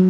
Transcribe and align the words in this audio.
Hello, 0.00 0.06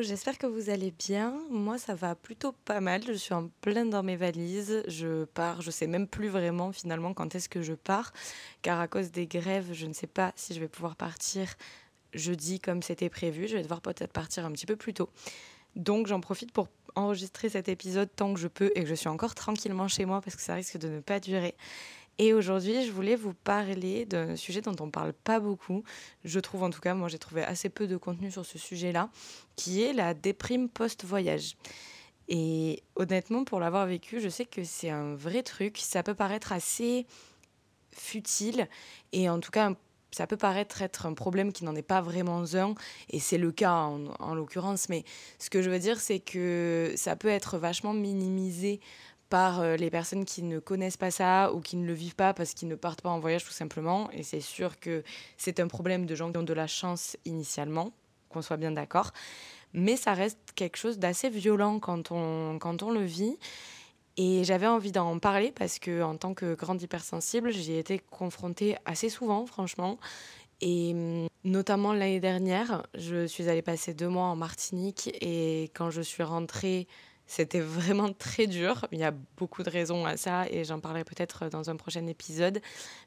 j'espère 0.00 0.38
que 0.38 0.46
vous 0.46 0.70
allez 0.70 0.92
bien. 0.92 1.38
Moi, 1.50 1.76
ça 1.76 1.94
va 1.94 2.14
plutôt 2.14 2.52
pas 2.64 2.80
mal. 2.80 3.02
Je 3.06 3.12
suis 3.12 3.34
en 3.34 3.50
plein 3.60 3.84
dans 3.84 4.02
mes 4.02 4.16
valises. 4.16 4.82
Je 4.88 5.24
pars, 5.24 5.60
je 5.60 5.70
sais 5.70 5.86
même 5.86 6.08
plus 6.08 6.28
vraiment 6.28 6.72
finalement 6.72 7.12
quand 7.12 7.34
est-ce 7.34 7.50
que 7.50 7.60
je 7.60 7.74
pars, 7.74 8.14
car 8.62 8.80
à 8.80 8.88
cause 8.88 9.10
des 9.10 9.26
grèves, 9.26 9.74
je 9.74 9.84
ne 9.84 9.92
sais 9.92 10.06
pas 10.06 10.32
si 10.36 10.54
je 10.54 10.60
vais 10.60 10.68
pouvoir 10.68 10.96
partir 10.96 11.52
jeudi 12.14 12.60
comme 12.60 12.82
c'était 12.82 13.10
prévu. 13.10 13.46
Je 13.46 13.58
vais 13.58 13.62
devoir 13.62 13.82
peut-être 13.82 14.12
partir 14.12 14.46
un 14.46 14.52
petit 14.52 14.64
peu 14.64 14.76
plus 14.76 14.94
tôt. 14.94 15.10
Donc, 15.76 16.06
j'en 16.06 16.20
profite 16.20 16.50
pour 16.50 16.68
enregistrer 16.94 17.48
cet 17.48 17.68
épisode 17.68 18.08
tant 18.14 18.32
que 18.34 18.40
je 18.40 18.48
peux 18.48 18.70
et 18.74 18.82
que 18.82 18.88
je 18.88 18.94
suis 18.94 19.08
encore 19.08 19.34
tranquillement 19.34 19.88
chez 19.88 20.04
moi 20.04 20.20
parce 20.20 20.36
que 20.36 20.42
ça 20.42 20.54
risque 20.54 20.78
de 20.78 20.88
ne 20.88 21.00
pas 21.00 21.20
durer. 21.20 21.54
Et 22.18 22.32
aujourd'hui, 22.32 22.86
je 22.86 22.92
voulais 22.92 23.16
vous 23.16 23.34
parler 23.34 24.06
d'un 24.06 24.36
sujet 24.36 24.60
dont 24.60 24.76
on 24.78 24.86
ne 24.86 24.90
parle 24.90 25.12
pas 25.12 25.40
beaucoup. 25.40 25.82
Je 26.24 26.38
trouve 26.38 26.62
en 26.62 26.70
tout 26.70 26.80
cas, 26.80 26.94
moi 26.94 27.08
j'ai 27.08 27.18
trouvé 27.18 27.42
assez 27.42 27.68
peu 27.68 27.88
de 27.88 27.96
contenu 27.96 28.30
sur 28.30 28.46
ce 28.46 28.56
sujet-là, 28.56 29.10
qui 29.56 29.82
est 29.82 29.92
la 29.92 30.14
déprime 30.14 30.68
post-voyage. 30.68 31.56
Et 32.28 32.82
honnêtement, 32.96 33.44
pour 33.44 33.58
l'avoir 33.58 33.86
vécu, 33.86 34.20
je 34.20 34.28
sais 34.28 34.44
que 34.44 34.62
c'est 34.62 34.90
un 34.90 35.14
vrai 35.14 35.42
truc. 35.42 35.78
Ça 35.78 36.02
peut 36.02 36.14
paraître 36.14 36.52
assez 36.52 37.06
futile 37.90 38.68
et 39.12 39.28
en 39.28 39.40
tout 39.40 39.50
cas 39.50 39.72
ça 40.14 40.26
peut 40.26 40.36
paraître 40.36 40.80
être 40.82 41.06
un 41.06 41.14
problème 41.14 41.52
qui 41.52 41.64
n'en 41.64 41.74
est 41.74 41.82
pas 41.82 42.00
vraiment 42.00 42.44
un, 42.54 42.74
et 43.10 43.18
c'est 43.18 43.38
le 43.38 43.50
cas 43.50 43.72
en, 43.72 44.06
en 44.20 44.34
l'occurrence, 44.34 44.88
mais 44.88 45.04
ce 45.38 45.50
que 45.50 45.60
je 45.60 45.70
veux 45.70 45.78
dire, 45.78 45.98
c'est 46.00 46.20
que 46.20 46.92
ça 46.96 47.16
peut 47.16 47.28
être 47.28 47.58
vachement 47.58 47.92
minimisé 47.92 48.80
par 49.28 49.60
euh, 49.60 49.76
les 49.76 49.90
personnes 49.90 50.24
qui 50.24 50.42
ne 50.44 50.60
connaissent 50.60 50.96
pas 50.96 51.10
ça 51.10 51.52
ou 51.52 51.60
qui 51.60 51.76
ne 51.76 51.86
le 51.86 51.92
vivent 51.92 52.14
pas 52.14 52.32
parce 52.34 52.54
qu'ils 52.54 52.68
ne 52.68 52.76
partent 52.76 53.00
pas 53.00 53.10
en 53.10 53.18
voyage 53.18 53.44
tout 53.44 53.50
simplement. 53.50 54.08
Et 54.12 54.22
c'est 54.22 54.40
sûr 54.40 54.78
que 54.78 55.02
c'est 55.36 55.58
un 55.58 55.66
problème 55.66 56.06
de 56.06 56.14
gens 56.14 56.30
qui 56.30 56.38
ont 56.38 56.44
de 56.44 56.52
la 56.52 56.68
chance 56.68 57.16
initialement, 57.24 57.92
qu'on 58.28 58.42
soit 58.42 58.56
bien 58.56 58.70
d'accord. 58.70 59.10
Mais 59.72 59.96
ça 59.96 60.14
reste 60.14 60.38
quelque 60.54 60.76
chose 60.76 61.00
d'assez 61.00 61.30
violent 61.30 61.80
quand 61.80 62.12
on, 62.12 62.58
quand 62.60 62.84
on 62.84 62.92
le 62.92 63.02
vit. 63.02 63.36
Et 64.16 64.44
j'avais 64.44 64.66
envie 64.66 64.92
d'en 64.92 65.18
parler 65.18 65.52
parce 65.52 65.78
que 65.78 66.02
en 66.02 66.16
tant 66.16 66.34
que 66.34 66.54
grande 66.54 66.80
hypersensible, 66.80 67.50
j'y 67.50 67.72
ai 67.72 67.78
été 67.78 67.98
confrontée 67.98 68.76
assez 68.84 69.08
souvent, 69.08 69.46
franchement. 69.46 69.98
Et 70.60 70.92
hum, 70.94 71.28
notamment 71.44 71.92
l'année 71.92 72.20
dernière, 72.20 72.86
je 72.94 73.26
suis 73.26 73.48
allée 73.48 73.62
passer 73.62 73.92
deux 73.92 74.08
mois 74.08 74.26
en 74.26 74.36
Martinique 74.36 75.10
et 75.20 75.70
quand 75.74 75.90
je 75.90 76.00
suis 76.00 76.22
rentrée 76.22 76.86
c'était 77.26 77.60
vraiment 77.60 78.12
très 78.12 78.46
dur. 78.46 78.86
Il 78.92 78.98
y 78.98 79.04
a 79.04 79.12
beaucoup 79.36 79.62
de 79.62 79.70
raisons 79.70 80.04
à 80.04 80.16
ça 80.16 80.46
et 80.50 80.64
j'en 80.64 80.80
parlerai 80.80 81.04
peut-être 81.04 81.48
dans 81.48 81.70
un 81.70 81.76
prochain 81.76 82.06
épisode. 82.06 82.60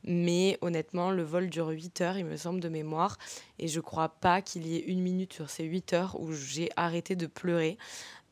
Mais 0.04 0.58
honnêtement, 0.62 1.12
le 1.12 1.24
vol 1.24 1.50
dure 1.50 1.70
8 1.70 2.02
heures, 2.02 2.18
il 2.18 2.26
me 2.26 2.36
semble, 2.36 2.60
de 2.60 2.70
mémoire. 2.70 3.18
Et 3.60 3.68
je 3.68 3.80
crois 3.80 4.10
pas 4.10 4.42
qu'il 4.42 4.68
y 4.68 4.76
ait 4.76 4.84
une 4.86 5.02
minute 5.02 5.34
sur 5.34 5.50
ces 5.50 5.64
8 5.64 5.94
heures 5.94 6.20
où 6.20 6.34
j'ai 6.34 6.70
arrêté 6.76 7.16
de 7.16 7.28
pleurer. 7.28 7.78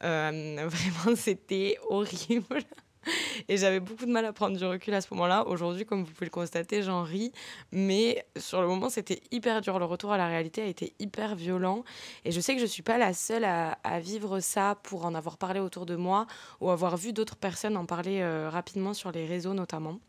Euh, 0.04 0.68
vraiment, 0.68 1.16
c'était 1.16 1.78
horrible. 1.90 2.60
Et 3.48 3.58
j'avais 3.58 3.80
beaucoup 3.80 4.06
de 4.06 4.12
mal 4.12 4.26
à 4.26 4.34
prendre 4.34 4.58
du 4.58 4.66
recul 4.66 4.94
à 4.94 5.02
ce 5.02 5.14
moment-là. 5.14 5.48
Aujourd'hui, 5.48 5.86
comme 5.86 6.04
vous 6.04 6.12
pouvez 6.12 6.26
le 6.26 6.32
constater, 6.32 6.82
j'en 6.82 7.04
ris. 7.04 7.32
Mais 7.72 8.26
sur 8.38 8.62
le 8.62 8.68
moment, 8.68 8.90
c'était 8.90 9.22
hyper 9.32 9.62
dur. 9.62 9.80
Le 9.80 9.86
retour 9.86 10.12
à 10.12 10.18
la 10.18 10.28
réalité 10.28 10.62
a 10.62 10.66
été 10.66 10.94
hyper 11.00 11.36
violent. 11.36 11.84
Et 12.24 12.32
je 12.32 12.40
sais 12.40 12.54
que 12.54 12.60
je 12.60 12.66
ne 12.66 12.70
suis 12.70 12.84
pas 12.84 12.98
la 12.98 13.14
seule 13.14 13.46
à, 13.46 13.76
vivre 14.00 14.40
ça 14.40 14.78
pour 14.84 15.06
en 15.06 15.16
avoir 15.16 15.38
parlé 15.38 15.60
autour 15.60 15.86
de 15.86 15.96
moi 15.96 16.28
ou 16.60 16.70
avoir 16.70 16.98
vu 16.98 17.14
d'autres 17.14 17.38
personnes 17.38 17.78
en 17.78 17.86
parler 17.86 18.20
euh, 18.22 18.50
rapidement 18.50 18.94
sur 18.94 19.12
les 19.12 19.26
réseaux 19.26 19.54
notamment. 19.54 20.00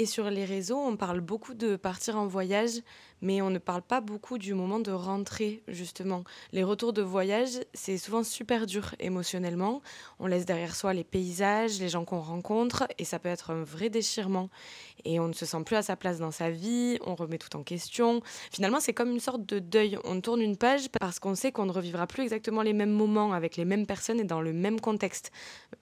Et 0.00 0.06
sur 0.06 0.30
les 0.30 0.44
réseaux, 0.44 0.78
on 0.78 0.96
parle 0.96 1.20
beaucoup 1.20 1.52
de 1.52 1.76
partir 1.76 2.16
en 2.16 2.26
voyage, 2.26 2.80
mais 3.22 3.42
on 3.42 3.50
ne 3.50 3.58
parle 3.58 3.82
pas 3.82 4.00
beaucoup 4.00 4.38
du 4.38 4.54
moment 4.54 4.80
de 4.80 4.92
rentrer, 4.92 5.62
justement. 5.68 6.24
Les 6.52 6.64
retours 6.64 6.92
de 6.92 7.02
voyage, 7.02 7.50
c'est 7.74 7.98
souvent 7.98 8.22
super 8.22 8.66
dur 8.66 8.94
émotionnellement. 8.98 9.82
On 10.18 10.26
laisse 10.26 10.46
derrière 10.46 10.74
soi 10.74 10.94
les 10.94 11.04
paysages, 11.04 11.78
les 11.80 11.88
gens 11.88 12.04
qu'on 12.04 12.20
rencontre, 12.20 12.86
et 12.98 13.04
ça 13.04 13.18
peut 13.18 13.28
être 13.28 13.50
un 13.50 13.62
vrai 13.62 13.90
déchirement. 13.90 14.48
Et 15.04 15.20
on 15.20 15.28
ne 15.28 15.32
se 15.32 15.46
sent 15.46 15.62
plus 15.64 15.76
à 15.76 15.82
sa 15.82 15.96
place 15.96 16.18
dans 16.18 16.30
sa 16.30 16.50
vie, 16.50 16.98
on 17.06 17.14
remet 17.14 17.38
tout 17.38 17.56
en 17.56 17.62
question. 17.62 18.20
Finalement, 18.50 18.80
c'est 18.80 18.92
comme 18.92 19.10
une 19.10 19.20
sorte 19.20 19.46
de 19.46 19.58
deuil. 19.58 19.98
On 20.04 20.20
tourne 20.20 20.42
une 20.42 20.56
page 20.56 20.88
parce 21.00 21.18
qu'on 21.18 21.34
sait 21.34 21.52
qu'on 21.52 21.66
ne 21.66 21.72
revivra 21.72 22.06
plus 22.06 22.22
exactement 22.22 22.62
les 22.62 22.72
mêmes 22.72 22.92
moments 22.92 23.32
avec 23.32 23.56
les 23.56 23.64
mêmes 23.64 23.86
personnes 23.86 24.20
et 24.20 24.24
dans 24.24 24.40
le 24.40 24.52
même 24.52 24.80
contexte. 24.80 25.30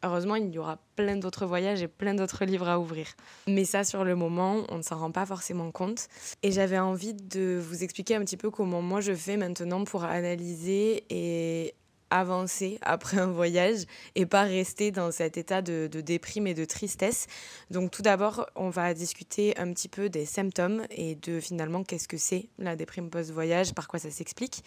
Heureusement, 0.05 0.37
il 0.37 0.51
y 0.51 0.59
aura 0.59 0.79
plein 0.97 1.17
d'autres 1.17 1.47
voyages 1.47 1.83
et 1.83 1.89
plein 1.89 2.15
d'autres 2.15 2.45
livres 2.45 2.69
à 2.69 2.79
ouvrir. 2.79 3.07
Mais 3.47 3.65
ça, 3.65 3.85
sur 3.85 4.05
le 4.05 4.15
moment, 4.15 4.65
on 4.69 4.79
ne 4.79 4.83
s'en 4.83 4.99
rend 4.99 5.11
pas 5.11 5.27
forcément 5.27 5.71
compte. 5.71 6.09
Et 6.43 6.53
j'avais 6.53 6.79
envie 6.79 7.15
de 7.15 7.28
vous 7.37 7.83
expliquer 7.83 8.17
un 8.17 8.21
petit 8.21 8.37
peu 8.37 8.51
comment 8.51 8.83
moi 8.83 9.01
je 9.01 9.15
fais 9.15 9.37
maintenant 9.37 9.85
pour 9.85 10.05
analyser 10.05 11.05
et 11.11 11.75
avancer 12.11 12.79
après 12.83 13.19
un 13.19 13.27
voyage 13.27 13.85
et 14.15 14.27
pas 14.27 14.43
rester 14.43 14.91
dans 14.91 15.11
cet 15.11 15.37
état 15.37 15.63
de, 15.63 15.89
de 15.91 16.01
déprime 16.01 16.47
et 16.47 16.55
de 16.55 16.65
tristesse. 16.65 17.27
Donc 17.71 17.91
tout 17.91 18.03
d'abord, 18.03 18.47
on 18.57 18.71
va 18.71 18.95
discuter 18.95 19.57
un 19.59 19.73
petit 19.73 19.89
peu 19.89 20.09
des 20.09 20.25
symptômes 20.25 20.85
et 20.91 21.17
de 21.17 21.41
finalement 21.41 21.85
qu'est-ce 21.85 22.09
que 22.09 22.17
c'est 22.17 22.49
la 22.59 22.77
déprime 22.77 23.11
post-voyage, 23.11 23.75
par 23.75 23.89
quoi 23.89 23.99
ça 23.99 24.11
s'explique. 24.11 24.65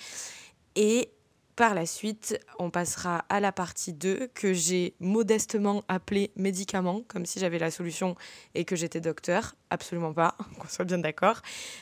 Et 0.76 1.10
par 1.56 1.74
la 1.74 1.86
suite, 1.86 2.40
on 2.60 2.70
passera 2.70 3.26
à 3.30 3.40
la 3.40 3.52
partie 3.52 3.94
2 3.94 4.30
que 4.34 4.54
j'ai 4.54 4.96
modestement 5.00 5.84
appelée 5.88 6.32
médicament, 6.36 7.02
comme 7.08 7.26
si 7.26 7.40
j'avais 7.40 7.60
la 7.60 7.72
solution 7.72 8.16
et 8.56 8.66
que 8.66 8.76
j'étais 8.76 9.02
docteur. 9.02 9.56
Absolument 9.70 10.14
pas, 10.14 10.36
qu'on 10.60 10.68
soit 10.68 10.86
bien 10.86 10.98
d'accord. 10.98 11.42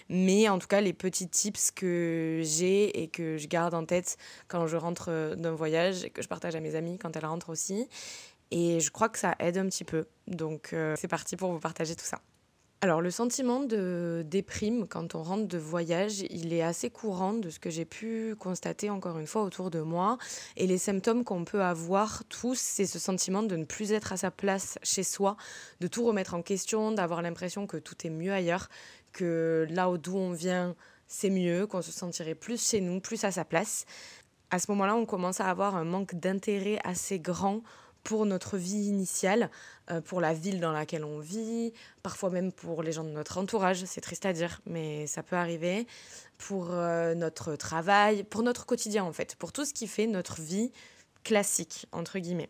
Mais 0.09 0.49
en 0.49 0.59
tout 0.59 0.67
cas, 0.67 0.81
les 0.81 0.93
petits 0.93 1.27
tips 1.27 1.71
que 1.71 2.41
j'ai 2.43 3.01
et 3.01 3.07
que 3.07 3.37
je 3.37 3.47
garde 3.47 3.73
en 3.73 3.85
tête 3.85 4.17
quand 4.47 4.67
je 4.67 4.77
rentre 4.77 5.35
d'un 5.35 5.53
voyage 5.53 6.03
et 6.03 6.09
que 6.09 6.21
je 6.21 6.27
partage 6.27 6.55
à 6.55 6.59
mes 6.59 6.75
amis 6.75 6.97
quand 6.97 7.15
elles 7.15 7.25
rentrent 7.25 7.49
aussi. 7.49 7.87
Et 8.51 8.79
je 8.79 8.89
crois 8.91 9.09
que 9.09 9.19
ça 9.19 9.35
aide 9.39 9.57
un 9.57 9.65
petit 9.67 9.83
peu. 9.83 10.07
Donc 10.27 10.73
euh, 10.73 10.95
c'est 10.97 11.07
parti 11.07 11.35
pour 11.35 11.51
vous 11.51 11.59
partager 11.59 11.95
tout 11.95 12.05
ça. 12.05 12.19
Alors 12.81 13.01
le 13.01 13.11
sentiment 13.11 13.59
de 13.59 14.23
déprime 14.25 14.87
quand 14.87 15.13
on 15.13 15.21
rentre 15.21 15.49
de 15.49 15.57
voyage, 15.57 16.21
il 16.29 16.53
est 16.53 16.61
assez 16.61 16.89
courant 16.89 17.33
de 17.33 17.49
ce 17.49 17.59
que 17.59 17.69
j'ai 17.69 17.83
pu 17.83 18.35
constater 18.39 18.89
encore 18.89 19.19
une 19.19 19.27
fois 19.27 19.43
autour 19.43 19.69
de 19.69 19.81
moi. 19.81 20.17
Et 20.55 20.65
les 20.65 20.77
symptômes 20.77 21.25
qu'on 21.25 21.43
peut 21.43 21.61
avoir 21.61 22.23
tous, 22.29 22.57
c'est 22.57 22.85
ce 22.85 22.97
sentiment 22.97 23.43
de 23.43 23.57
ne 23.57 23.65
plus 23.65 23.91
être 23.91 24.13
à 24.13 24.17
sa 24.17 24.31
place 24.31 24.79
chez 24.81 25.03
soi, 25.03 25.35
de 25.81 25.87
tout 25.87 26.05
remettre 26.05 26.35
en 26.35 26.41
question, 26.41 26.93
d'avoir 26.93 27.21
l'impression 27.21 27.67
que 27.67 27.75
tout 27.75 27.95
est 28.07 28.09
mieux 28.09 28.31
ailleurs, 28.31 28.69
que 29.11 29.67
là 29.69 29.91
d'où 29.97 30.15
on 30.15 30.31
vient, 30.31 30.73
c'est 31.05 31.29
mieux, 31.29 31.67
qu'on 31.67 31.81
se 31.81 31.91
sentirait 31.91 32.33
plus 32.33 32.65
chez 32.65 32.79
nous, 32.79 33.01
plus 33.01 33.25
à 33.25 33.31
sa 33.31 33.43
place. 33.43 33.85
À 34.51 34.59
ce 34.59 34.71
moment-là, 34.71 34.95
on 34.95 35.05
commence 35.05 35.41
à 35.41 35.49
avoir 35.49 35.75
un 35.75 35.83
manque 35.83 36.15
d'intérêt 36.15 36.79
assez 36.85 37.19
grand 37.19 37.61
pour 38.03 38.25
notre 38.25 38.57
vie 38.57 38.85
initiale, 38.87 39.49
pour 40.05 40.21
la 40.21 40.33
ville 40.33 40.59
dans 40.59 40.71
laquelle 40.71 41.03
on 41.03 41.19
vit, 41.19 41.73
parfois 42.03 42.29
même 42.29 42.51
pour 42.51 42.83
les 42.83 42.91
gens 42.91 43.03
de 43.03 43.09
notre 43.09 43.37
entourage, 43.37 43.83
c'est 43.85 44.01
triste 44.01 44.25
à 44.25 44.33
dire, 44.33 44.61
mais 44.65 45.07
ça 45.07 45.23
peut 45.23 45.35
arriver, 45.35 45.87
pour 46.37 46.71
euh, 46.71 47.13
notre 47.13 47.55
travail, 47.55 48.23
pour 48.23 48.43
notre 48.43 48.65
quotidien 48.65 49.03
en 49.03 49.13
fait, 49.13 49.35
pour 49.35 49.51
tout 49.51 49.65
ce 49.65 49.73
qui 49.73 49.87
fait 49.87 50.07
notre 50.07 50.41
vie 50.41 50.71
classique, 51.23 51.85
entre 51.91 52.17
guillemets. 52.17 52.49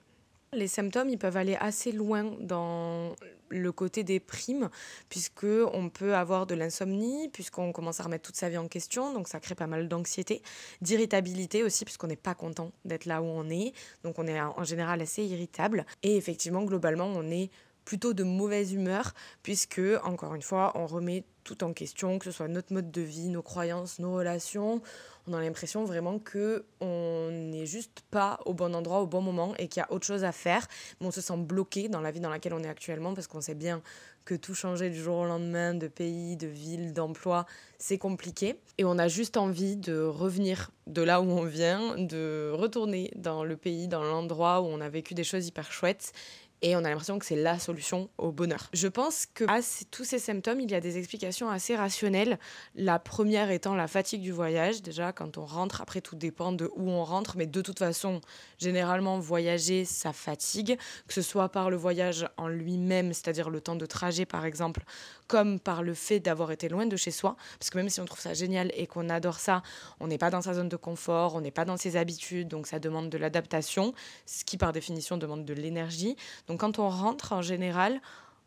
Les 0.53 0.67
symptômes, 0.67 1.09
ils 1.09 1.17
peuvent 1.17 1.37
aller 1.37 1.55
assez 1.59 1.91
loin 1.91 2.23
dans 2.39 3.15
le 3.49 3.71
côté 3.71 4.03
des 4.03 4.19
primes, 4.19 4.69
puisque 5.09 5.45
on 5.73 5.89
peut 5.89 6.15
avoir 6.15 6.45
de 6.45 6.55
l'insomnie, 6.55 7.29
puisqu'on 7.29 7.71
commence 7.71 7.99
à 7.99 8.03
remettre 8.03 8.23
toute 8.23 8.35
sa 8.35 8.49
vie 8.49 8.57
en 8.57 8.67
question, 8.67 9.13
donc 9.13 9.27
ça 9.27 9.39
crée 9.39 9.55
pas 9.55 9.67
mal 9.67 9.87
d'anxiété, 9.87 10.41
d'irritabilité 10.81 11.63
aussi, 11.63 11.85
puisqu'on 11.85 12.07
n'est 12.07 12.15
pas 12.15 12.35
content 12.35 12.71
d'être 12.85 13.05
là 13.05 13.21
où 13.21 13.25
on 13.25 13.49
est, 13.49 13.73
donc 14.03 14.19
on 14.19 14.27
est 14.27 14.39
en 14.39 14.63
général 14.63 15.01
assez 15.01 15.23
irritable, 15.23 15.85
et 16.03 16.15
effectivement, 16.17 16.63
globalement, 16.63 17.07
on 17.07 17.29
est 17.29 17.49
plutôt 17.85 18.13
de 18.13 18.23
mauvaise 18.23 18.73
humeur, 18.73 19.13
puisque, 19.41 19.81
encore 20.03 20.35
une 20.35 20.43
fois, 20.43 20.71
on 20.75 20.85
remet 20.85 21.23
tout 21.49 21.63
en 21.63 21.73
question, 21.73 22.19
que 22.19 22.25
ce 22.25 22.31
soit 22.31 22.47
notre 22.47 22.71
mode 22.73 22.91
de 22.91 23.01
vie, 23.01 23.27
nos 23.27 23.41
croyances, 23.41 23.97
nos 23.97 24.13
relations, 24.13 24.83
on 25.27 25.33
a 25.33 25.41
l'impression 25.41 25.83
vraiment 25.83 26.19
que 26.19 26.63
on 26.79 27.29
n'est 27.31 27.65
juste 27.65 28.01
pas 28.11 28.39
au 28.45 28.53
bon 28.53 28.75
endroit 28.75 29.01
au 29.01 29.07
bon 29.07 29.21
moment 29.21 29.55
et 29.57 29.67
qu'il 29.67 29.81
y 29.81 29.83
a 29.83 29.91
autre 29.91 30.05
chose 30.05 30.23
à 30.23 30.31
faire, 30.31 30.67
mais 31.01 31.07
on 31.07 31.11
se 31.11 31.21
sent 31.21 31.37
bloqué 31.37 31.89
dans 31.89 32.01
la 32.01 32.11
vie 32.11 32.19
dans 32.19 32.29
laquelle 32.29 32.53
on 32.53 32.63
est 32.63 32.69
actuellement 32.69 33.15
parce 33.15 33.25
qu'on 33.25 33.41
sait 33.41 33.55
bien 33.55 33.81
que 34.25 34.35
tout 34.35 34.53
changer 34.53 34.91
du 34.91 35.01
jour 35.01 35.17
au 35.17 35.25
lendemain, 35.25 35.73
de 35.73 35.87
pays, 35.87 36.37
de 36.37 36.45
ville, 36.45 36.93
d'emploi, 36.93 37.47
c'est 37.79 37.97
compliqué. 37.97 38.59
Et 38.77 38.85
on 38.85 38.99
a 38.99 39.07
juste 39.07 39.37
envie 39.37 39.75
de 39.75 39.99
revenir 39.99 40.69
de 40.85 41.01
là 41.01 41.19
où 41.19 41.31
on 41.31 41.45
vient, 41.45 41.97
de 41.97 42.51
retourner 42.53 43.11
dans 43.15 43.43
le 43.43 43.57
pays, 43.57 43.87
dans 43.87 44.03
l'endroit 44.03 44.61
où 44.61 44.65
on 44.65 44.81
a 44.81 44.89
vécu 44.89 45.15
des 45.15 45.23
choses 45.23 45.47
hyper 45.47 45.71
chouettes 45.71 46.13
et 46.61 46.75
on 46.75 46.79
a 46.79 46.89
l'impression 46.89 47.19
que 47.19 47.25
c'est 47.25 47.35
la 47.35 47.57
solution 47.57 48.09
au 48.17 48.31
bonheur. 48.31 48.69
Je 48.73 48.87
pense 48.87 49.25
que 49.25 49.45
à 49.45 49.61
tous 49.91 50.03
ces 50.03 50.19
symptômes, 50.19 50.59
il 50.59 50.69
y 50.69 50.75
a 50.75 50.81
des 50.81 50.97
explications 50.97 51.49
assez 51.49 51.75
rationnelles. 51.75 52.37
La 52.75 52.99
première 52.99 53.49
étant 53.51 53.75
la 53.75 53.87
fatigue 53.87 54.21
du 54.21 54.31
voyage. 54.31 54.81
Déjà, 54.81 55.13
quand 55.13 55.37
on 55.37 55.45
rentre, 55.45 55.81
après 55.81 56.01
tout 56.01 56.15
dépend 56.15 56.51
de 56.51 56.69
où 56.75 56.89
on 56.89 57.03
rentre, 57.03 57.37
mais 57.37 57.45
de 57.45 57.61
toute 57.61 57.79
façon, 57.79 58.19
généralement, 58.57 59.19
voyager, 59.19 59.85
ça 59.85 60.11
fatigue, 60.11 60.77
que 61.07 61.13
ce 61.13 61.21
soit 61.21 61.49
par 61.49 61.69
le 61.69 61.77
voyage 61.77 62.27
en 62.37 62.47
lui-même, 62.47 63.13
c'est-à-dire 63.13 63.49
le 63.49 63.61
temps 63.61 63.75
de 63.75 63.85
trajet 63.85 64.25
par 64.25 64.45
exemple, 64.45 64.83
comme 65.27 65.59
par 65.59 65.83
le 65.83 65.93
fait 65.93 66.19
d'avoir 66.19 66.51
été 66.51 66.67
loin 66.67 66.85
de 66.85 66.97
chez 66.97 67.11
soi. 67.11 67.37
Parce 67.57 67.69
que 67.69 67.77
même 67.77 67.89
si 67.89 68.01
on 68.01 68.05
trouve 68.05 68.19
ça 68.19 68.33
génial 68.33 68.71
et 68.75 68.87
qu'on 68.87 69.09
adore 69.09 69.39
ça, 69.39 69.61
on 69.99 70.07
n'est 70.07 70.17
pas 70.17 70.29
dans 70.29 70.41
sa 70.41 70.53
zone 70.53 70.69
de 70.69 70.75
confort, 70.75 71.35
on 71.35 71.41
n'est 71.41 71.51
pas 71.51 71.65
dans 71.65 71.77
ses 71.77 71.95
habitudes, 71.95 72.47
donc 72.47 72.67
ça 72.67 72.79
demande 72.79 73.09
de 73.09 73.17
l'adaptation, 73.17 73.93
ce 74.25 74.43
qui 74.43 74.57
par 74.57 74.73
définition 74.73 75.17
demande 75.17 75.45
de 75.45 75.53
l'énergie. 75.53 76.17
Donc 76.49 76.61
quand 76.61 76.79
on 76.79 76.89
rentre 76.89 77.31
en 77.31 77.41
général, 77.43 78.01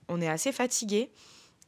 on 0.08 0.20
est 0.20 0.28
assez 0.28 0.52
fatigué. 0.52 1.10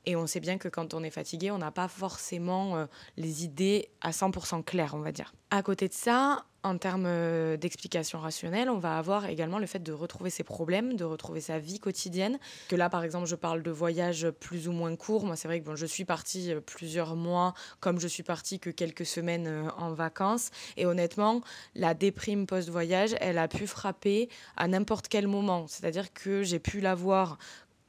Et 0.06 0.16
on 0.16 0.26
sait 0.26 0.40
bien 0.40 0.58
que 0.58 0.68
quand 0.68 0.94
on 0.94 1.02
est 1.02 1.10
fatigué, 1.10 1.50
on 1.50 1.58
n'a 1.58 1.70
pas 1.70 1.88
forcément 1.88 2.76
euh, 2.76 2.86
les 3.16 3.44
idées 3.44 3.88
à 4.00 4.10
100% 4.10 4.62
claires, 4.64 4.94
on 4.94 5.00
va 5.00 5.12
dire. 5.12 5.34
À 5.50 5.62
côté 5.62 5.88
de 5.88 5.94
ça, 5.94 6.44
en 6.62 6.78
termes 6.78 7.04
euh, 7.06 7.56
d'explication 7.56 8.18
rationnelle, 8.18 8.68
on 8.68 8.78
va 8.78 8.98
avoir 8.98 9.26
également 9.26 9.58
le 9.58 9.66
fait 9.66 9.82
de 9.82 9.92
retrouver 9.92 10.30
ses 10.30 10.44
problèmes, 10.44 10.96
de 10.96 11.04
retrouver 11.04 11.40
sa 11.40 11.58
vie 11.58 11.78
quotidienne. 11.78 12.38
Que 12.68 12.76
là, 12.76 12.90
par 12.90 13.04
exemple, 13.04 13.26
je 13.26 13.34
parle 13.34 13.62
de 13.62 13.70
voyages 13.70 14.30
plus 14.30 14.66
ou 14.68 14.72
moins 14.72 14.96
courts. 14.96 15.24
Moi, 15.24 15.36
c'est 15.36 15.48
vrai 15.48 15.60
que 15.60 15.64
bon, 15.66 15.76
je 15.76 15.86
suis 15.86 16.04
partie 16.04 16.52
euh, 16.52 16.60
plusieurs 16.60 17.16
mois, 17.16 17.54
comme 17.80 18.00
je 18.00 18.08
suis 18.08 18.22
partie 18.22 18.58
que 18.58 18.70
quelques 18.70 19.06
semaines 19.06 19.70
en 19.78 19.92
vacances. 19.92 20.50
Et 20.76 20.86
honnêtement, 20.86 21.40
la 21.74 21.94
déprime 21.94 22.46
post-voyage, 22.46 23.14
elle 23.20 23.38
a 23.38 23.48
pu 23.48 23.66
frapper 23.66 24.28
à 24.56 24.66
n'importe 24.68 25.08
quel 25.08 25.28
moment. 25.28 25.66
C'est-à-dire 25.66 26.12
que 26.12 26.42
j'ai 26.42 26.58
pu 26.58 26.80
l'avoir 26.80 27.38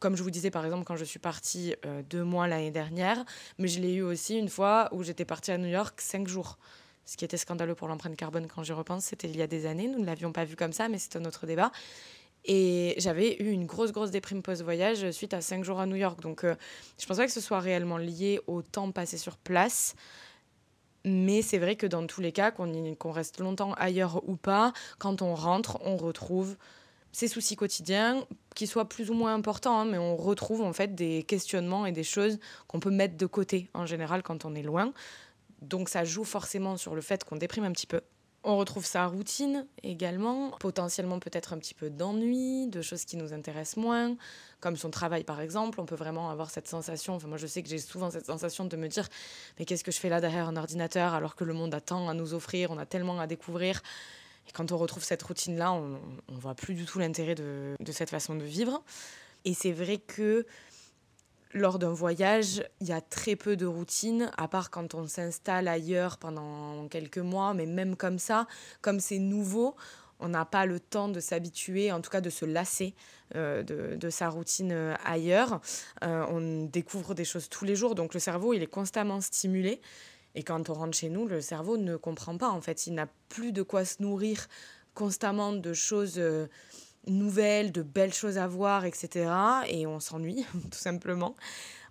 comme 0.06 0.16
je 0.16 0.22
vous 0.22 0.30
disais, 0.30 0.52
par 0.52 0.64
exemple, 0.64 0.84
quand 0.84 0.98
je 0.98 1.04
suis 1.04 1.18
partie 1.18 1.74
euh, 1.84 2.04
deux 2.08 2.24
mois 2.24 2.48
l'année 2.48 2.70
dernière, 2.70 3.26
mais 3.58 3.68
je 3.68 3.80
l'ai 3.80 3.96
eu 3.96 4.04
aussi 4.04 4.38
une 4.38 4.50
fois 4.50 4.88
où 4.92 5.02
j'étais 5.02 5.26
partie 5.26 5.50
à 5.50 5.58
New 5.58 5.68
York 5.68 6.00
cinq 6.00 6.28
jours. 6.28 6.60
Ce 7.06 7.18
qui 7.18 7.26
était 7.26 7.38
scandaleux 7.38 7.74
pour 7.74 7.88
l'empreinte 7.88 8.16
carbone 8.16 8.46
quand 8.46 8.62
je 8.62 8.74
repense, 8.74 9.06
c'était 9.06 9.28
il 9.28 9.36
y 9.36 9.42
a 9.42 9.48
des 9.48 9.66
années. 9.66 9.88
Nous 9.88 9.98
ne 9.98 10.06
l'avions 10.06 10.32
pas 10.32 10.46
vu 10.46 10.56
comme 10.56 10.74
ça, 10.74 10.90
mais 10.90 11.00
c'est 11.00 11.16
un 11.16 11.26
autre 11.26 11.48
débat. 11.48 11.72
Et 12.44 12.94
j'avais 13.00 13.36
eu 13.42 13.50
une 13.50 13.66
grosse, 13.66 13.92
grosse 13.92 14.12
déprime 14.12 14.44
post-voyage 14.44 15.10
suite 15.10 15.34
à 15.34 15.42
cinq 15.42 15.64
jours 15.64 15.80
à 15.80 15.88
New 15.88 15.96
York. 15.96 16.22
Donc, 16.22 16.44
euh, 16.44 16.54
je 17.00 17.06
ne 17.06 17.08
pense 17.08 17.18
pas 17.18 17.26
que 17.26 17.32
ce 17.32 17.42
soit 17.42 17.60
réellement 17.60 17.98
lié 17.98 18.40
au 18.46 18.62
temps 18.62 18.92
passé 18.92 19.18
sur 19.18 19.38
place. 19.38 19.96
Mais 21.04 21.42
c'est 21.42 21.58
vrai 21.58 21.78
que 21.78 21.88
dans 21.88 22.06
tous 22.06 22.22
les 22.22 22.32
cas, 22.32 22.52
qu'on 22.52 23.12
reste 23.12 23.40
longtemps 23.40 23.74
ailleurs 23.74 24.22
ou 24.30 24.36
pas, 24.36 24.72
quand 25.00 25.24
on 25.24 25.34
rentre, 25.34 25.80
on 25.82 25.98
retrouve 25.98 26.58
ces 27.16 27.30
soucis 27.30 27.56
quotidiens, 27.56 28.28
qui 28.56 28.68
soient 28.68 28.90
plus 28.90 29.10
ou 29.10 29.14
moins 29.14 29.34
importants, 29.34 29.80
hein, 29.80 29.86
mais 29.86 29.98
on 29.98 30.18
retrouve 30.18 30.62
en 30.62 30.74
fait 30.74 30.96
des 30.96 31.24
questionnements 31.24 31.86
et 31.86 31.94
des 31.94 32.04
choses 32.04 32.40
qu'on 32.68 32.82
peut 32.82 32.90
mettre 32.90 33.16
de 33.16 33.26
côté 33.26 33.70
en 33.74 33.86
général 33.86 34.22
quand 34.22 34.44
on 34.44 34.54
est 34.54 34.64
loin. 34.64 34.92
Donc 35.62 35.88
ça 35.88 36.04
joue 36.04 36.26
forcément 36.26 36.76
sur 36.76 36.94
le 36.94 37.00
fait 37.00 37.24
qu'on 37.24 37.38
déprime 37.38 37.64
un 37.64 37.72
petit 37.72 37.88
peu. 37.88 38.02
On 38.44 38.58
retrouve 38.58 38.86
sa 38.86 39.06
routine 39.06 39.66
également, 39.82 40.52
potentiellement 40.60 41.20
peut-être 41.20 41.54
un 41.54 41.58
petit 41.58 41.74
peu 41.74 41.90
d'ennui, 41.90 42.68
de 42.68 42.82
choses 42.82 43.06
qui 43.06 43.16
nous 43.16 43.32
intéressent 43.32 43.78
moins, 43.78 44.18
comme 44.60 44.76
son 44.76 44.92
travail 44.92 45.24
par 45.24 45.40
exemple. 45.40 45.80
On 45.80 45.86
peut 45.86 45.96
vraiment 45.96 46.32
avoir 46.32 46.50
cette 46.50 46.68
sensation, 46.68 47.16
enfin 47.16 47.30
moi 47.30 47.38
je 47.38 47.48
sais 47.48 47.64
que 47.64 47.70
j'ai 47.70 47.80
souvent 47.80 48.12
cette 48.12 48.26
sensation 48.26 48.66
de 48.66 48.76
me 48.76 48.90
dire 48.90 49.08
mais 49.58 49.64
qu'est-ce 49.64 49.86
que 49.86 49.92
je 49.92 50.02
fais 50.02 50.10
là 50.10 50.20
derrière 50.20 50.50
un 50.50 50.58
ordinateur 50.58 51.14
alors 51.14 51.38
que 51.38 51.46
le 51.46 51.54
monde 51.54 51.74
a 51.74 51.80
tant 51.80 52.10
à 52.10 52.14
nous 52.14 52.34
offrir, 52.34 52.72
on 52.72 52.78
a 52.78 52.86
tellement 52.86 53.22
à 53.22 53.26
découvrir 53.26 53.82
et 54.48 54.52
quand 54.52 54.72
on 54.72 54.78
retrouve 54.78 55.04
cette 55.04 55.24
routine-là, 55.24 55.74
on 55.74 56.00
ne 56.30 56.40
voit 56.40 56.56
plus 56.56 56.74
du 56.74 56.86
tout 56.86 57.00
l'intérêt 57.00 57.36
de, 57.36 57.76
cette 57.92 58.10
façon 58.10 58.36
de 58.36 58.44
vivre. 58.44 58.84
Et 59.44 59.54
c'est 59.54 59.72
vrai 59.72 59.98
que 59.98 60.46
lors 61.54 61.80
d'un 61.80 61.94
voyage, 61.94 62.64
il 62.82 62.88
y 62.88 62.92
a 62.92 63.02
très 63.02 63.36
peu 63.36 63.56
de 63.56 63.66
routine, 63.66 64.32
à 64.38 64.48
part 64.48 64.70
quand 64.70 64.94
on 64.94 65.08
s'installe 65.08 65.68
ailleurs 65.68 66.18
pendant 66.18 66.88
quelques 66.90 67.18
mois, 67.18 67.54
mais 67.54 67.66
même 67.66 67.96
comme 67.96 68.20
ça, 68.20 68.48
comme 68.82 69.00
c'est 69.00 69.20
nouveau, 69.20 69.76
on 70.20 70.30
n'a 70.30 70.46
pas 70.46 70.66
le 70.66 70.80
temps 70.80 71.08
de 71.08 71.20
s'habituer, 71.20 71.92
en 71.92 72.02
tout 72.02 72.10
cas 72.10 72.22
de 72.22 72.30
se 72.30 72.46
lasser 72.46 72.94
euh, 73.36 73.64
de, 73.64 73.96
de, 73.96 74.10
sa 74.10 74.30
routine 74.30 74.72
euh, 74.72 74.94
ailleurs. 75.04 75.62
Euh, 76.04 76.26
on 76.30 76.66
découvre 76.66 77.14
des 77.14 77.26
choses 77.26 77.50
tous 77.50 77.66
les 77.66 77.76
jours, 77.76 77.96
donc 77.96 78.14
le 78.14 78.20
cerveau, 78.20 78.54
il 78.54 78.64
est 78.64 78.68
constamment 78.68 79.20
stimulé. 79.22 79.82
Et 80.36 80.44
quand 80.44 80.70
on 80.70 80.74
rentre 80.74 80.98
chez 80.98 81.10
nous, 81.10 81.28
le 81.28 81.42
cerveau 81.42 81.78
ne 81.78 81.96
comprend 81.96 82.38
pas. 82.38 82.50
En 82.50 82.62
fait, 82.62 82.88
il 82.88 82.94
n'a 82.94 83.08
plus 83.30 83.54
de 83.54 83.64
quoi 83.64 83.86
se 83.86 84.04
nourrir 84.04 84.48
constamment 84.94 85.54
de 85.54 85.74
choses 85.74 86.16
euh, 86.18 86.48
nouvelles, 87.08 87.72
de 87.72 87.82
belles 87.82 88.14
choses 88.14 88.38
à 88.38 88.48
voir, 88.48 88.86
etc. 88.86 89.32
Et 89.68 89.88
on 89.88 90.00
s'ennuie, 90.00 90.46
tout 90.72 90.78
simplement. 90.78 91.36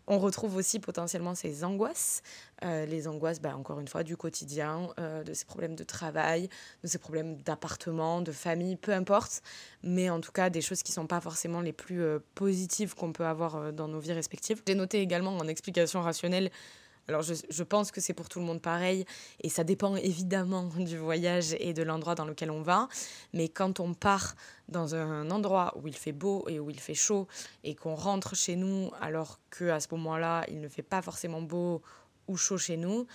On 0.07 0.19
retrouve 0.19 0.57
aussi 0.57 0.81
potentiellement 0.81 1.35
ces 1.35 1.65
angoisses, 1.65 2.23
euh, 2.63 2.85
les 2.85 3.09
angoisses, 3.09 3.41
bah, 3.41 3.57
encore 3.57 3.81
une 3.81 3.89
fois, 3.89 4.03
du 4.03 4.19
quotidien, 4.19 4.89
euh, 5.01 5.25
de 5.25 5.33
ces 5.33 5.47
problèmes 5.47 5.75
de 5.75 5.85
travail, 5.85 6.51
de 6.83 6.89
ces 6.89 6.99
problèmes 6.99 7.39
d'appartement, 7.39 8.21
de 8.21 8.31
famille, 8.31 8.77
peu 8.77 8.93
importe, 8.93 9.41
mais 9.83 10.11
en 10.11 10.21
tout 10.21 10.33
cas 10.33 10.51
des 10.51 10.61
choses 10.61 10.83
qui 10.83 10.91
ne 10.91 10.97
sont 10.97 11.07
pas 11.07 11.23
forcément 11.23 11.63
les 11.63 11.73
plus 11.73 12.03
positives 12.35 12.95
qu'on 12.95 13.15
peut 13.15 13.25
avoir 13.25 13.73
dans 13.73 13.89
nos 13.89 13.99
vies 13.99 14.13
respectives. 14.13 14.63
J'ai 14.67 14.75
noté 14.75 15.01
également 15.01 15.35
en 15.39 15.49
explication 15.49 16.03
rationnelle 16.03 16.51
alors 17.09 17.23
je, 17.23 17.35
je 17.49 17.63
pense 17.63 17.91
que 17.91 18.01
c'est 18.01 18.15
pour 18.15 18.29
tout 18.29 18.39
le 18.39 18.45
monde 18.45 18.63
pareil 18.63 19.05
et 19.43 19.49
ça 19.49 19.65
dépend 19.65 19.97
évidemment 19.97 20.65
du 20.79 20.97
voyage 20.97 21.55
et 21.59 21.73
de 21.73 21.83
l'endroit 21.83 22.15
dans 22.15 22.25
lequel 22.25 22.51
on 22.51 22.63
va. 22.63 22.89
Mais 23.33 23.49
quand 23.49 23.81
on 23.81 23.95
part 23.95 24.35
dans 24.69 24.95
un 24.95 25.31
endroit 25.31 25.75
où 25.77 25.87
il 25.87 25.97
fait 25.97 26.13
beau 26.13 26.47
et 26.49 26.59
où 26.59 26.71
il 26.71 26.81
fait 26.81 26.95
chaud 26.95 27.29
et 27.63 27.75
qu'on 27.75 27.95
rentre 27.95 28.35
chez 28.35 28.57
nous 28.57 28.91
alors 29.01 29.39
qu'à 29.57 29.81
ce 29.81 29.89
moment-là 29.93 30.45
il 30.49 30.61
ne 30.61 30.69
fait 30.69 30.83
pas 30.83 31.03
forcément 31.03 31.43
beau 31.43 31.83
ou 32.27 32.37
chaud 32.37 32.59
chez 32.59 32.77
nous, 32.77 33.07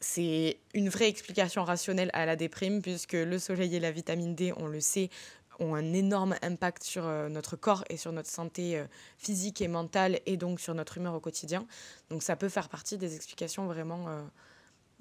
c'est 0.00 0.58
une 0.74 0.88
vraie 0.88 1.08
explication 1.08 1.64
rationnelle 1.64 2.10
à 2.12 2.26
la 2.26 2.36
déprime 2.36 2.82
puisque 2.82 3.12
le 3.12 3.38
soleil 3.38 3.74
et 3.76 3.80
la 3.80 3.90
vitamine 3.90 4.34
D, 4.34 4.52
on 4.56 4.66
le 4.66 4.80
sait, 4.80 5.10
ont 5.58 5.74
un 5.74 5.92
énorme 5.92 6.36
impact 6.42 6.82
sur 6.82 7.06
euh, 7.06 7.28
notre 7.28 7.56
corps 7.56 7.84
et 7.90 7.96
sur 7.96 8.12
notre 8.12 8.28
santé 8.28 8.78
euh, 8.78 8.84
physique 9.18 9.60
et 9.60 9.68
mentale 9.68 10.20
et 10.26 10.36
donc 10.36 10.60
sur 10.60 10.74
notre 10.74 10.98
humeur 10.98 11.14
au 11.14 11.20
quotidien. 11.20 11.66
Donc 12.10 12.22
ça 12.22 12.36
peut 12.36 12.48
faire 12.48 12.68
partie 12.68 12.98
des 12.98 13.16
explications 13.16 13.66
vraiment 13.66 14.08
euh, 14.08 14.22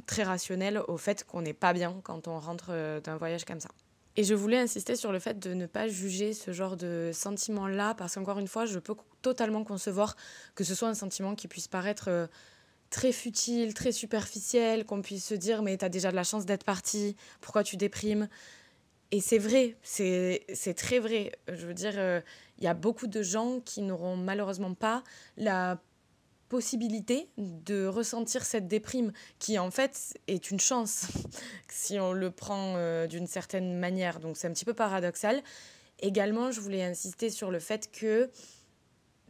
très 0.06 0.24
rationnelles 0.24 0.82
au 0.88 0.98
fait 0.98 1.24
qu'on 1.24 1.42
n'est 1.42 1.54
pas 1.54 1.74
bien 1.74 2.00
quand 2.04 2.28
on 2.28 2.40
rentre 2.40 3.00
d'un 3.02 3.18
voyage 3.18 3.46
comme 3.46 3.60
ça. 3.60 3.70
Et 4.18 4.24
je 4.24 4.34
voulais 4.34 4.58
insister 4.58 4.96
sur 4.96 5.12
le 5.12 5.20
fait 5.20 5.40
de 5.40 5.54
ne 5.54 5.66
pas 5.66 5.88
juger 5.88 6.34
ce 6.34 6.52
genre 6.54 6.78
de 6.78 7.12
sentiment-là 7.14 7.96
parce 7.96 8.16
qu'encore 8.16 8.40
une 8.40 8.48
fois, 8.48 8.66
je 8.66 8.80
peux 8.80 8.96
totalement 9.22 9.64
concevoir 9.66 10.16
que 10.56 10.64
ce 10.64 10.74
soit 10.74 10.88
un 10.88 10.94
sentiment 10.94 11.36
qui 11.36 11.50
puisse 11.50 11.68
paraître 11.68 12.30
très 12.90 13.12
futile, 13.12 13.74
très 13.74 13.92
superficiel, 13.92 14.86
qu'on 14.86 15.02
puisse 15.02 15.26
se 15.26 15.34
dire 15.34 15.64
mais 15.64 15.78
tu 15.78 15.84
as 15.84 15.90
déjà 15.90 16.12
de 16.12 16.16
la 16.16 16.24
chance 16.24 16.46
d'être 16.46 16.64
parti, 16.64 17.18
pourquoi 17.42 17.64
tu 17.64 17.76
déprimes? 17.76 18.30
Et 19.12 19.22
c'est 19.22 19.38
vrai, 19.38 19.78
c'est 19.84 20.74
très 20.76 21.00
vrai. 21.00 21.32
Je 21.48 21.66
veux 21.68 21.74
dire, 21.74 21.94
il 21.94 22.00
euh, 22.00 22.22
y 22.60 22.68
a 22.68 22.74
beaucoup 22.74 23.08
de 23.08 23.22
gens 23.22 23.60
qui 23.60 23.82
n'auront 23.82 24.18
malheureusement 24.18 24.74
pas 24.74 25.04
la 25.38 25.80
possibilité 26.50 27.30
de 27.38 27.88
ressentir 27.88 28.46
cette 28.46 28.68
déprime, 28.68 29.12
qui 29.40 29.58
en 29.58 29.72
fait 29.72 30.18
est 30.28 30.52
une 30.52 30.60
chance 30.60 31.08
si 31.70 32.00
on 32.00 32.14
le 32.14 32.32
prend 32.32 32.76
euh, 32.78 33.08
d'une 33.08 33.28
certaine 33.28 33.80
manière. 33.80 34.20
Donc 34.20 34.38
c'est 34.38 34.48
un 34.48 34.52
petit 34.52 34.66
peu 34.66 34.74
paradoxal. 34.74 35.42
Également, 36.00 36.52
je 36.52 36.60
voulais 36.60 36.84
insister 36.84 37.30
sur 37.30 37.52
le 37.52 37.60
fait 37.60 37.90
que 37.92 38.30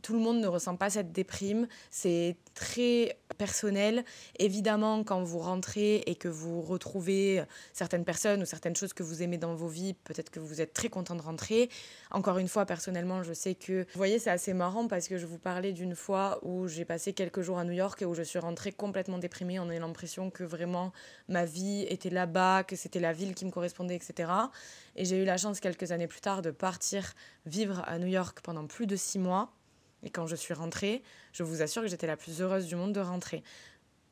tout 0.05 0.13
le 0.13 0.19
monde 0.19 0.39
ne 0.39 0.45
ressent 0.45 0.75
pas 0.75 0.91
cette 0.91 1.11
déprime. 1.11 1.67
C'est 1.89 2.37
très 2.53 3.17
personnel. 3.39 4.05
Évidemment, 4.37 5.03
quand 5.03 5.23
vous 5.23 5.39
rentrez 5.39 5.95
et 6.05 6.13
que 6.13 6.27
vous 6.27 6.61
retrouvez 6.61 7.43
certaines 7.73 8.05
personnes 8.05 8.43
ou 8.43 8.45
certaines 8.45 8.75
choses 8.75 8.93
que 8.93 9.01
vous 9.01 9.23
aimez 9.23 9.39
dans 9.39 9.55
vos 9.55 9.67
vies, 9.67 9.95
peut-être 9.95 10.29
que 10.29 10.39
vous 10.39 10.61
êtes 10.61 10.73
très 10.73 10.89
content 10.89 11.15
de 11.15 11.23
rentrer. 11.23 11.71
Encore 12.11 12.37
une 12.37 12.47
fois, 12.47 12.67
personnellement, 12.67 13.23
je 13.23 13.33
sais 13.33 13.55
que... 13.55 13.81
Vous 13.81 13.97
voyez, 13.97 14.19
c'est 14.19 14.29
assez 14.29 14.53
marrant 14.53 14.87
parce 14.87 15.07
que 15.07 15.17
je 15.17 15.25
vous 15.25 15.39
parlais 15.39 15.73
d'une 15.73 15.95
fois 15.95 16.37
où 16.43 16.67
j'ai 16.67 16.85
passé 16.85 17.13
quelques 17.13 17.41
jours 17.41 17.57
à 17.57 17.63
New 17.63 17.73
York 17.73 17.99
et 18.03 18.05
où 18.05 18.13
je 18.13 18.21
suis 18.21 18.37
rentrée 18.37 18.71
complètement 18.71 19.17
déprimée. 19.17 19.59
On 19.59 19.69
a 19.69 19.79
l'impression 19.79 20.29
que 20.29 20.43
vraiment 20.43 20.93
ma 21.29 21.45
vie 21.45 21.83
était 21.89 22.11
là-bas, 22.11 22.63
que 22.63 22.75
c'était 22.75 22.99
la 22.99 23.11
ville 23.11 23.33
qui 23.33 23.43
me 23.43 23.49
correspondait, 23.49 23.95
etc. 23.95 24.31
Et 24.95 25.03
j'ai 25.03 25.19
eu 25.19 25.25
la 25.25 25.37
chance 25.37 25.59
quelques 25.59 25.91
années 25.91 26.07
plus 26.07 26.21
tard 26.21 26.43
de 26.43 26.51
partir 26.51 27.13
vivre 27.47 27.83
à 27.87 27.97
New 27.97 28.05
York 28.05 28.41
pendant 28.43 28.67
plus 28.67 28.85
de 28.85 28.95
six 28.95 29.17
mois 29.17 29.51
et 30.03 30.09
quand 30.09 30.27
je 30.27 30.35
suis 30.35 30.53
rentrée, 30.53 31.03
je 31.33 31.43
vous 31.43 31.61
assure 31.61 31.81
que 31.81 31.87
j'étais 31.87 32.07
la 32.07 32.17
plus 32.17 32.41
heureuse 32.41 32.67
du 32.67 32.75
monde 32.75 32.93
de 32.93 32.99
rentrer. 32.99 33.43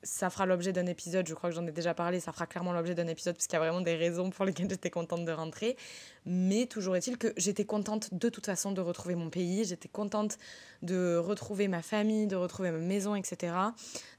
Ça 0.05 0.29
fera 0.29 0.45
l'objet 0.45 0.73
d'un 0.73 0.85
épisode, 0.85 1.25
je 1.27 1.33
crois 1.33 1.49
que 1.49 1.55
j'en 1.55 1.65
ai 1.65 1.71
déjà 1.71 1.93
parlé, 1.93 2.19
ça 2.19 2.33
fera 2.33 2.45
clairement 2.45 2.73
l'objet 2.73 2.93
d'un 2.93 3.07
épisode 3.07 3.35
parce 3.35 3.47
qu'il 3.47 3.53
y 3.53 3.55
a 3.55 3.59
vraiment 3.59 3.79
des 3.79 3.95
raisons 3.95 4.31
pour 4.31 4.43
lesquelles 4.43 4.69
j'étais 4.69 4.89
contente 4.89 5.23
de 5.23 5.31
rentrer. 5.31 5.77
Mais 6.25 6.65
toujours 6.65 6.97
est-il 6.97 7.17
que 7.17 7.33
j'étais 7.37 7.63
contente 7.63 8.13
de 8.13 8.27
toute 8.27 8.45
façon 8.45 8.73
de 8.73 8.81
retrouver 8.81 9.15
mon 9.15 9.29
pays, 9.29 9.63
j'étais 9.63 9.87
contente 9.87 10.37
de 10.81 11.15
retrouver 11.15 11.69
ma 11.69 11.81
famille, 11.81 12.27
de 12.27 12.35
retrouver 12.35 12.71
ma 12.71 12.79
maison, 12.79 13.15
etc. 13.15 13.53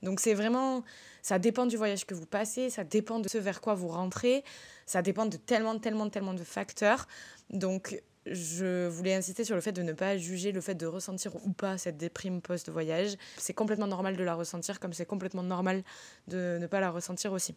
Donc 0.03 0.21
c'est 0.21 0.33
vraiment, 0.33 0.85
ça 1.21 1.39
dépend 1.39 1.67
du 1.67 1.77
voyage 1.77 2.07
que 2.07 2.15
vous 2.15 2.25
passez, 2.25 2.71
ça 2.71 2.85
dépend 2.85 3.19
de 3.19 3.29
ce 3.29 3.37
vers 3.37 3.61
quoi 3.61 3.75
vous 3.75 3.89
rentrez, 3.89 4.43
ça 4.87 5.03
dépend 5.03 5.27
de 5.27 5.37
tellement, 5.37 5.79
tellement, 5.79 6.09
tellement 6.09 6.35
de 6.35 6.45
facteurs. 6.45 7.07
Donc 7.51 8.03
je 8.27 8.87
voulais 8.89 9.15
insister 9.15 9.45
sur 9.45 9.55
le 9.55 9.61
fait 9.61 9.73
de 9.73 9.83
ne 9.83 9.93
pas 9.93 10.17
juger 10.17 10.53
le 10.53 10.61
fait 10.61 10.75
de 10.75 10.87
ressentir 10.87 11.35
ou 11.45 11.53
pas 11.53 11.79
cette 11.79 11.97
déprime 11.97 12.41
post-voyage. 12.41 13.17
C'est 13.37 13.55
complètement 13.55 13.87
normal 13.87 14.17
de 14.17 14.25
la 14.25 14.35
ressentir, 14.35 14.81
comme 14.81 14.93
c'est 14.93 15.07
complètement 15.07 15.43
normal 15.43 15.83
de 16.29 16.59
ne 16.61 16.67
pas 16.67 16.81
la 16.81 16.91
ressentir 16.91 17.33
aussi. 17.33 17.55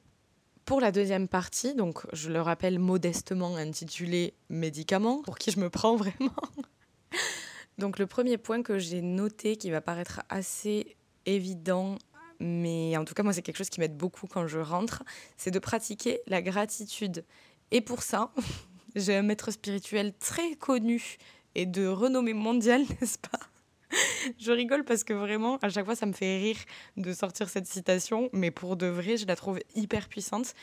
Pour 0.65 0.81
la 0.81 0.91
deuxième 0.91 1.29
partie, 1.29 1.75
donc 1.75 2.05
je 2.11 2.29
le 2.29 2.41
rappelle 2.41 2.77
modestement 2.79 3.55
intitulé 3.55 4.33
médicaments, 4.49 5.21
pour 5.21 5.37
qui 5.37 5.51
je 5.51 5.59
me 5.59 5.69
prends 5.69 5.95
vraiment. 5.95 6.35
donc 7.77 7.99
le 7.99 8.05
premier 8.05 8.37
point 8.37 8.61
que 8.61 8.77
j'ai 8.77 9.01
noté 9.01 9.55
qui 9.55 9.71
va 9.71 9.79
paraître 9.79 10.21
assez 10.27 10.97
évident, 11.25 11.97
mais 12.41 12.97
en 12.97 13.05
tout 13.05 13.13
cas 13.13 13.23
moi 13.23 13.31
c'est 13.31 13.41
quelque 13.41 13.57
chose 13.57 13.69
qui 13.69 13.79
m'aide 13.79 13.95
beaucoup 13.95 14.27
quand 14.27 14.47
je 14.47 14.59
rentre, 14.59 15.03
c'est 15.37 15.51
de 15.51 15.59
pratiquer 15.59 16.19
la 16.27 16.41
gratitude. 16.41 17.23
Et 17.71 17.79
pour 17.79 18.03
ça, 18.03 18.31
j'ai 18.97 19.15
un 19.15 19.21
maître 19.21 19.51
spirituel 19.51 20.13
très 20.19 20.55
connu 20.55 21.17
et 21.55 21.65
de 21.65 21.87
renommée 21.87 22.33
mondiale, 22.33 22.83
n'est-ce 23.01 23.17
pas? 23.17 23.39
Je 24.37 24.51
rigole 24.51 24.83
parce 24.83 25.03
que 25.03 25.13
vraiment, 25.13 25.57
à 25.61 25.69
chaque 25.69 25.85
fois, 25.85 25.95
ça 25.95 26.05
me 26.05 26.11
fait 26.11 26.37
rire 26.37 26.57
de 26.97 27.13
sortir 27.13 27.47
cette 27.47 27.67
citation, 27.67 28.29
mais 28.33 28.51
pour 28.51 28.75
de 28.75 28.87
vrai, 28.87 29.15
je 29.15 29.25
la 29.25 29.35
trouve 29.35 29.59
hyper 29.75 30.09
puissante. 30.09 30.53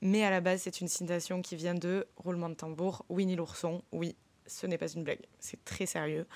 Mais 0.00 0.24
à 0.24 0.30
la 0.30 0.40
base, 0.40 0.62
c'est 0.62 0.80
une 0.80 0.88
citation 0.88 1.42
qui 1.42 1.56
vient 1.56 1.74
de 1.74 2.06
Roulement 2.16 2.48
de 2.48 2.54
tambour, 2.54 3.04
Winnie 3.10 3.36
l'ourson. 3.36 3.82
Oui, 3.92 4.16
ce 4.46 4.66
n'est 4.66 4.78
pas 4.78 4.88
une 4.88 5.04
blague, 5.04 5.20
c'est 5.38 5.62
très 5.64 5.84
sérieux. 5.84 6.26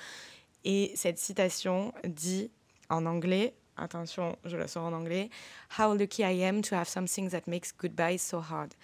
Et 0.65 0.93
cette 0.97 1.19
citation 1.19 1.95
dit 2.05 2.51
en 2.91 3.07
anglais, 3.07 3.55
attention, 3.79 4.37
je 4.45 4.57
la 4.57 4.69
sors 4.69 4.85
en 4.85 4.93
anglais, 4.93 5.31
How 5.79 5.95
lucky 5.95 6.23
I 6.23 6.45
am 6.45 6.61
to 6.63 6.77
have 6.77 6.89
something 6.89 7.31
that 7.31 7.43
makes 7.47 7.73
goodbye 7.77 8.19
so 8.19 8.39
hard. 8.39 8.75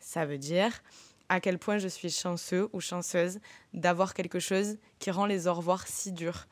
Ça 0.00 0.24
veut 0.24 0.38
dire 0.38 0.82
à 1.28 1.40
quel 1.40 1.58
point 1.58 1.78
je 1.78 1.88
suis 1.88 2.10
chanceux 2.10 2.68
ou 2.72 2.80
chanceuse 2.80 3.40
d'avoir 3.74 4.14
quelque 4.14 4.40
chose 4.40 4.78
qui 4.98 5.10
rend 5.10 5.26
les 5.26 5.46
au 5.46 5.54
revoir 5.54 5.86
si 5.86 6.12
durs. 6.12 6.46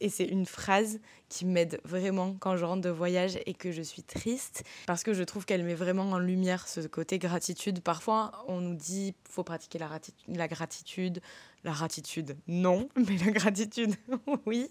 Et 0.00 0.10
c'est 0.10 0.24
une 0.24 0.44
phrase 0.44 1.00
qui 1.28 1.46
m'aide 1.46 1.80
vraiment 1.84 2.36
quand 2.38 2.56
je 2.56 2.64
rentre 2.64 2.82
de 2.82 2.90
voyage 2.90 3.38
et 3.46 3.54
que 3.54 3.72
je 3.72 3.80
suis 3.80 4.02
triste 4.02 4.62
parce 4.86 5.02
que 5.02 5.14
je 5.14 5.22
trouve 5.22 5.46
qu'elle 5.46 5.64
met 5.64 5.74
vraiment 5.74 6.10
en 6.10 6.18
lumière 6.18 6.68
ce 6.68 6.80
côté 6.80 7.18
gratitude. 7.18 7.80
Parfois, 7.80 8.44
on 8.46 8.60
nous 8.60 8.74
dit 8.74 9.14
faut 9.28 9.42
pratiquer 9.42 9.78
la, 9.78 9.88
la 10.28 10.48
gratitude. 10.48 11.20
La 11.64 11.72
gratitude, 11.72 12.36
non, 12.46 12.88
mais 12.96 13.16
la 13.24 13.32
gratitude, 13.32 13.94
oui. 14.46 14.68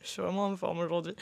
je 0.00 0.06
suis 0.06 0.22
vraiment 0.22 0.46
en 0.46 0.56
forme 0.56 0.78
aujourd'hui. 0.78 1.14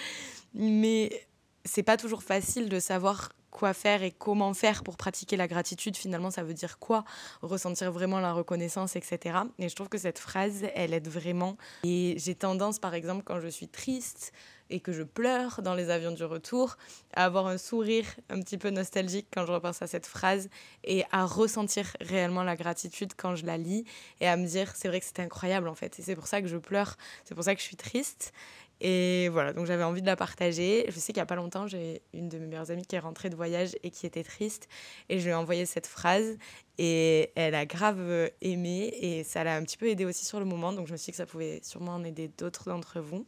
Mais 0.54 1.26
c'est 1.64 1.82
pas 1.82 1.96
toujours 1.96 2.22
facile 2.22 2.68
de 2.68 2.78
savoir 2.78 3.32
quoi 3.58 3.74
faire 3.74 4.04
et 4.04 4.12
comment 4.12 4.54
faire 4.54 4.84
pour 4.84 4.96
pratiquer 4.96 5.36
la 5.36 5.48
gratitude. 5.48 5.96
Finalement, 5.96 6.30
ça 6.30 6.44
veut 6.44 6.54
dire 6.54 6.78
quoi 6.78 7.04
Ressentir 7.42 7.90
vraiment 7.90 8.20
la 8.20 8.32
reconnaissance, 8.32 8.94
etc. 8.94 9.40
Et 9.58 9.68
je 9.68 9.74
trouve 9.74 9.88
que 9.88 9.98
cette 9.98 10.20
phrase, 10.20 10.64
elle 10.76 10.94
aide 10.94 11.08
vraiment. 11.08 11.56
Et 11.82 12.14
j'ai 12.18 12.36
tendance, 12.36 12.78
par 12.78 12.94
exemple, 12.94 13.24
quand 13.24 13.40
je 13.40 13.48
suis 13.48 13.66
triste 13.66 14.32
et 14.70 14.78
que 14.78 14.92
je 14.92 15.02
pleure 15.02 15.60
dans 15.62 15.74
les 15.74 15.90
avions 15.90 16.12
du 16.12 16.22
retour, 16.24 16.76
à 17.14 17.24
avoir 17.24 17.48
un 17.48 17.58
sourire 17.58 18.04
un 18.28 18.40
petit 18.40 18.58
peu 18.58 18.70
nostalgique 18.70 19.26
quand 19.32 19.44
je 19.44 19.50
repense 19.50 19.82
à 19.82 19.88
cette 19.88 20.06
phrase 20.06 20.48
et 20.84 21.04
à 21.10 21.24
ressentir 21.24 21.96
réellement 22.00 22.44
la 22.44 22.54
gratitude 22.54 23.12
quand 23.16 23.34
je 23.34 23.46
la 23.46 23.56
lis 23.56 23.86
et 24.20 24.28
à 24.28 24.36
me 24.36 24.46
dire 24.46 24.70
c'est 24.76 24.88
vrai 24.88 25.00
que 25.00 25.06
c'était 25.06 25.22
incroyable 25.22 25.68
en 25.68 25.74
fait 25.74 25.98
et 25.98 26.02
c'est 26.02 26.14
pour 26.14 26.26
ça 26.26 26.42
que 26.42 26.48
je 26.48 26.58
pleure, 26.58 26.96
c'est 27.24 27.34
pour 27.34 27.44
ça 27.44 27.54
que 27.54 27.62
je 27.62 27.66
suis 27.66 27.76
triste 27.76 28.34
et 28.80 29.28
voilà, 29.30 29.52
donc 29.52 29.66
j'avais 29.66 29.82
envie 29.82 30.02
de 30.02 30.06
la 30.06 30.16
partager. 30.16 30.84
Je 30.88 30.98
sais 30.98 31.12
qu'il 31.12 31.20
n'y 31.20 31.24
a 31.24 31.26
pas 31.26 31.34
longtemps, 31.34 31.66
j'ai 31.66 32.02
une 32.12 32.28
de 32.28 32.38
mes 32.38 32.46
meilleures 32.46 32.70
amies 32.70 32.86
qui 32.86 32.94
est 32.94 33.00
rentrée 33.00 33.28
de 33.28 33.36
voyage 33.36 33.76
et 33.82 33.90
qui 33.90 34.06
était 34.06 34.22
triste. 34.22 34.68
Et 35.08 35.18
je 35.18 35.24
lui 35.24 35.30
ai 35.30 35.34
envoyé 35.34 35.66
cette 35.66 35.86
phrase. 35.86 36.38
Et 36.78 37.32
elle 37.34 37.56
a 37.56 37.66
grave 37.66 37.98
euh, 37.98 38.28
aimé. 38.40 38.94
Et 39.00 39.24
ça 39.24 39.42
l'a 39.42 39.56
un 39.56 39.62
petit 39.64 39.76
peu 39.76 39.88
aidé 39.88 40.04
aussi 40.04 40.24
sur 40.24 40.38
le 40.38 40.44
moment. 40.44 40.72
Donc 40.72 40.86
je 40.86 40.92
me 40.92 40.96
suis 40.96 41.06
dit 41.06 41.10
que 41.12 41.16
ça 41.16 41.26
pouvait 41.26 41.60
sûrement 41.64 41.94
en 41.94 42.04
aider 42.04 42.28
d'autres 42.38 42.68
d'entre 42.68 43.00
vous. 43.00 43.26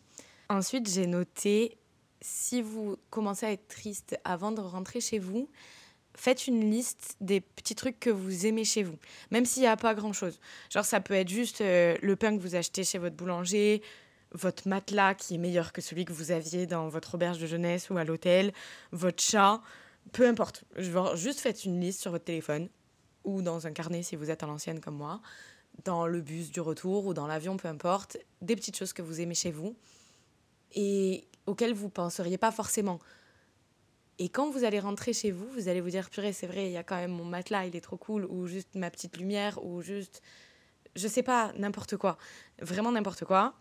Ensuite, 0.49 0.89
j'ai 0.89 1.07
noté 1.07 1.79
si 2.21 2.63
vous 2.63 2.97
commencez 3.09 3.47
à 3.47 3.53
être 3.53 3.67
triste 3.69 4.19
avant 4.25 4.53
de 4.53 4.61
rentrer 4.61 5.01
chez 5.01 5.19
vous, 5.19 5.49
faites 6.15 6.47
une 6.47 6.71
liste 6.71 7.17
des 7.21 7.41
petits 7.41 7.75
trucs 7.75 7.99
que 7.99 8.11
vous 8.11 8.47
aimez 8.47 8.65
chez 8.65 8.83
vous, 8.83 8.97
même 9.31 9.47
s'il 9.47 9.63
n'y 9.63 9.69
a 9.69 9.77
pas 9.77 9.95
grand-chose. 9.95 10.39
Genre, 10.71 10.85
ça 10.85 11.01
peut 11.01 11.15
être 11.15 11.29
juste 11.29 11.61
euh, 11.61 11.97
le 12.03 12.17
pain 12.17 12.37
que 12.37 12.43
vous 12.43 12.55
achetez 12.55 12.85
chez 12.85 12.99
votre 12.99 13.17
boulanger, 13.17 13.83
votre 14.33 14.69
matelas 14.69 15.15
qui 15.15 15.35
est 15.35 15.39
meilleur 15.39 15.73
que 15.73 15.81
celui 15.81 16.05
que 16.05 16.13
vous 16.13 16.31
aviez 16.31 16.67
dans 16.67 16.89
votre 16.89 17.15
auberge 17.15 17.39
de 17.39 17.47
jeunesse 17.47 17.91
ou 17.91 17.97
à 17.97 18.05
l'hôtel, 18.05 18.53
votre 18.93 19.23
chat, 19.23 19.61
peu 20.13 20.27
importe. 20.27 20.65
Juste 21.15 21.41
faites 21.41 21.65
une 21.65 21.81
liste 21.81 22.01
sur 22.01 22.11
votre 22.11 22.25
téléphone 22.25 22.69
ou 23.25 23.43
dans 23.43 23.67
un 23.67 23.73
carnet 23.73 24.03
si 24.03 24.17
vous 24.17 24.31
êtes 24.31 24.43
à 24.43 24.47
l'ancienne 24.47 24.81
comme 24.81 24.97
moi, 24.97 25.21
dans 25.85 26.07
le 26.07 26.21
bus 26.21 26.51
du 26.51 26.61
retour 26.61 27.07
ou 27.07 27.15
dans 27.15 27.27
l'avion, 27.27 27.57
peu 27.57 27.69
importe, 27.69 28.17
des 28.41 28.57
petites 28.57 28.77
choses 28.77 28.93
que 28.93 29.03
vous 29.03 29.21
aimez 29.21 29.35
chez 29.35 29.51
vous 29.51 29.77
et 30.73 31.27
auxquelles 31.47 31.75
vous 31.75 31.89
penseriez 31.89 32.39
pas 32.39 32.53
forcément. 32.53 33.01
Et 34.19 34.29
quand 34.29 34.51
vous 34.51 34.65
allez 34.65 34.81
rentrer 34.81 35.13
chez 35.13 35.31
vous, 35.31 35.49
vous 35.49 35.69
allez 35.69 35.81
vous 35.81 35.91
dire 35.91 36.11
purée, 36.11 36.33
c'est 36.33 36.47
vrai, 36.47 36.67
il 36.67 36.73
y 36.73 36.77
a 36.77 36.85
quand 36.85 36.97
même 36.97 37.11
mon 37.11 37.25
matelas, 37.25 37.67
il 37.67 37.75
est 37.75 37.81
trop 37.81 37.97
cool 37.97 38.27
ou 38.27 38.47
juste 38.47 38.75
ma 38.75 38.91
petite 38.91 39.17
lumière 39.17 39.65
ou 39.65 39.83
juste 39.83 40.23
je 40.97 41.09
sais 41.09 41.23
pas, 41.23 41.53
n'importe 41.57 41.97
quoi. 41.97 42.19
Vraiment 42.61 42.93
n'importe 42.93 43.25
quoi. 43.25 43.55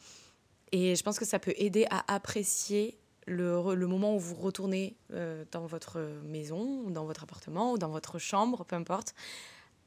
Et 0.72 0.96
je 0.96 1.04
pense 1.04 1.20
que 1.20 1.26
ça 1.26 1.40
peut 1.40 1.54
aider 1.58 1.86
à 1.90 2.14
apprécier 2.14 3.00
le, 3.28 3.88
moment 3.88 4.16
où 4.16 4.20
vous 4.20 4.36
retournez 4.36 4.96
euh, 5.14 5.46
dans 5.52 5.66
votre 5.66 6.00
maison, 6.24 6.90
dans 6.90 7.06
votre 7.06 7.24
appartement, 7.24 7.74
ou 7.74 7.78
dans 7.78 7.90
votre 7.90 8.20
chambre, 8.20 8.66
peu 8.66 8.76
importe. 8.76 9.14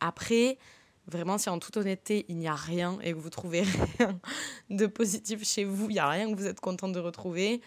Après, 0.01 0.59
vraiment, 1.07 1.39
si 1.39 1.49
en 1.51 1.59
toute 1.59 1.77
honnêteté, 1.77 2.25
il 2.29 2.37
n'y 2.37 2.49
a 2.49 2.55
rien 2.55 2.99
et 3.03 3.13
que 3.13 3.19
vous 3.19 3.31
trouvez 3.31 3.63
rien 3.99 4.21
de 4.71 4.87
positif 4.87 5.45
chez 5.45 5.65
vous, 5.65 5.91
il 5.91 5.95
n'y 5.95 5.99
a 5.99 6.09
rien 6.09 6.33
que 6.33 6.39
vous 6.39 6.47
êtes 6.47 6.61
content 6.61 6.89
de 6.89 7.01
retrouver, 7.01 7.61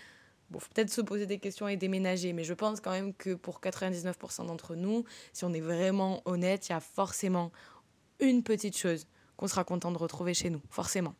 bon, 0.49 0.59
faut 0.59 0.69
peut-être 0.73 0.91
se 0.91 1.01
poser 1.01 1.25
des 1.25 1.39
questions 1.39 1.67
et 1.67 1.77
déménager. 1.77 2.33
Mais 2.33 2.43
je 2.43 2.53
pense 2.53 2.79
quand 2.79 2.91
même 2.91 3.13
que 3.13 3.33
pour 3.33 3.59
99% 3.59 4.45
d'entre 4.45 4.75
nous, 4.75 5.03
si 5.33 5.45
on 5.45 5.53
est 5.53 5.61
vraiment 5.61 6.21
honnête, 6.25 6.69
il 6.69 6.71
y 6.71 6.75
a 6.75 6.79
forcément 6.79 7.51
une 8.19 8.43
petite 8.43 8.77
chose 8.77 9.07
qu'on 9.35 9.47
sera 9.47 9.63
content 9.65 9.91
de 9.91 9.97
retrouver 9.97 10.33
chez 10.33 10.49
nous, 10.49 10.61
forcément. 10.69 11.13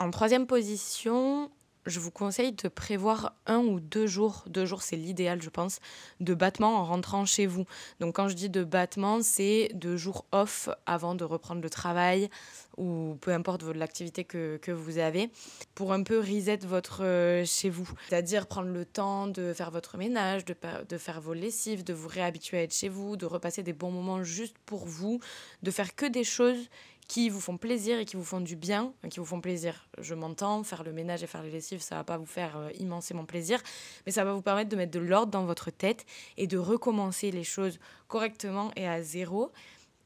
En 0.00 0.10
troisième 0.12 0.46
position, 0.46 1.50
je 1.84 1.98
vous 1.98 2.12
conseille 2.12 2.52
de 2.52 2.68
prévoir 2.68 3.34
un 3.46 3.58
ou 3.58 3.80
deux 3.80 4.06
jours, 4.06 4.44
deux 4.46 4.64
jours 4.64 4.82
c'est 4.82 4.94
l'idéal 4.94 5.42
je 5.42 5.50
pense, 5.50 5.80
de 6.20 6.34
battement 6.34 6.76
en 6.76 6.84
rentrant 6.84 7.24
chez 7.24 7.46
vous. 7.46 7.64
Donc 7.98 8.14
quand 8.14 8.28
je 8.28 8.34
dis 8.34 8.48
de 8.48 8.62
battement, 8.62 9.22
c'est 9.22 9.70
de 9.74 9.96
jours 9.96 10.24
off 10.30 10.68
avant 10.86 11.16
de 11.16 11.24
reprendre 11.24 11.62
le 11.62 11.70
travail 11.70 12.30
ou 12.76 13.16
peu 13.20 13.32
importe 13.32 13.64
l'activité 13.64 14.22
que, 14.22 14.70
vous 14.70 14.98
avez, 14.98 15.30
pour 15.74 15.92
un 15.92 16.04
peu 16.04 16.20
reset 16.20 16.58
votre 16.58 17.02
euh, 17.02 17.44
chez 17.44 17.70
vous. 17.70 17.90
C'est-à-dire 18.08 18.46
prendre 18.46 18.68
le 18.68 18.84
temps 18.84 19.26
de 19.26 19.52
faire 19.52 19.72
votre 19.72 19.96
ménage, 19.96 20.44
de, 20.44 20.54
de 20.88 20.96
faire 20.96 21.20
vos 21.20 21.34
lessives, 21.34 21.82
de 21.82 21.92
vous 21.92 22.06
réhabituer 22.06 22.58
à 22.58 22.62
être 22.62 22.74
chez 22.74 22.88
vous, 22.88 23.16
de 23.16 23.26
repasser 23.26 23.64
des 23.64 23.72
bons 23.72 23.90
moments 23.90 24.22
juste 24.22 24.56
pour 24.64 24.86
vous, 24.86 25.18
de 25.64 25.72
faire 25.72 25.96
que 25.96 26.06
des 26.06 26.22
choses 26.22 26.68
qui 27.08 27.30
vous 27.30 27.40
font 27.40 27.56
plaisir 27.56 27.98
et 27.98 28.04
qui 28.04 28.16
vous 28.16 28.24
font 28.24 28.40
du 28.40 28.54
bien, 28.54 28.92
qui 29.10 29.18
vous 29.18 29.26
font 29.26 29.40
plaisir. 29.40 29.88
Je 29.98 30.14
m'entends, 30.14 30.62
faire 30.62 30.84
le 30.84 30.92
ménage 30.92 31.22
et 31.22 31.26
faire 31.26 31.42
les 31.42 31.50
lessives, 31.50 31.80
ça 31.80 31.96
va 31.96 32.04
pas 32.04 32.18
vous 32.18 32.26
faire 32.26 32.56
euh, 32.58 32.70
immensément 32.78 33.24
plaisir, 33.24 33.60
mais 34.04 34.12
ça 34.12 34.24
va 34.24 34.34
vous 34.34 34.42
permettre 34.42 34.68
de 34.68 34.76
mettre 34.76 34.92
de 34.92 35.00
l'ordre 35.00 35.32
dans 35.32 35.46
votre 35.46 35.70
tête 35.70 36.04
et 36.36 36.46
de 36.46 36.58
recommencer 36.58 37.30
les 37.30 37.44
choses 37.44 37.78
correctement 38.06 38.70
et 38.76 38.86
à 38.86 39.02
zéro 39.02 39.50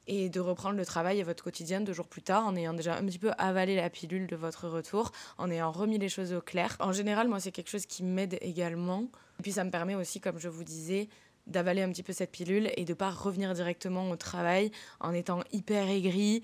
et 0.07 0.29
de 0.29 0.41
reprendre 0.41 0.77
le 0.77 0.87
travail 0.87 1.19
et 1.19 1.23
votre 1.23 1.45
quotidien 1.45 1.81
deux 1.81 1.93
jours 1.93 2.09
plus 2.09 2.23
tard 2.23 2.47
en 2.47 2.57
ayant 2.57 2.75
déjà 2.75 2.97
un 2.97 3.05
petit 3.05 3.19
peu 3.19 3.33
avalé 3.39 3.77
la 3.77 3.91
pilule 3.91 4.27
de 4.27 4.37
votre 4.37 4.69
retour, 4.69 5.13
en 5.39 5.51
ayant 5.51 5.71
remis 5.71 5.99
les 5.99 6.09
choses 6.09 6.33
au 6.33 6.41
clair. 6.41 6.77
En 6.81 6.93
général, 6.93 7.29
moi, 7.29 7.41
c'est 7.41 7.53
quelque 7.53 7.71
chose 7.71 7.87
qui 7.87 8.03
m'aide 8.03 8.39
également. 8.41 9.09
Et 9.39 9.43
puis 9.43 9.53
ça 9.53 9.65
me 9.65 9.71
permet 9.71 9.95
aussi, 9.95 10.21
comme 10.21 10.39
je 10.39 10.49
vous 10.49 10.65
disais, 10.65 11.09
d'avaler 11.47 11.83
un 11.83 11.91
petit 11.91 12.03
peu 12.03 12.13
cette 12.13 12.31
pilule 12.31 12.71
et 12.77 12.85
de 12.85 12.95
pas 12.95 13.11
revenir 13.11 13.55
directement 13.55 14.11
au 14.11 14.17
travail 14.17 14.71
en 15.01 15.13
étant 15.13 15.41
hyper 15.53 15.89
aigri, 15.89 16.43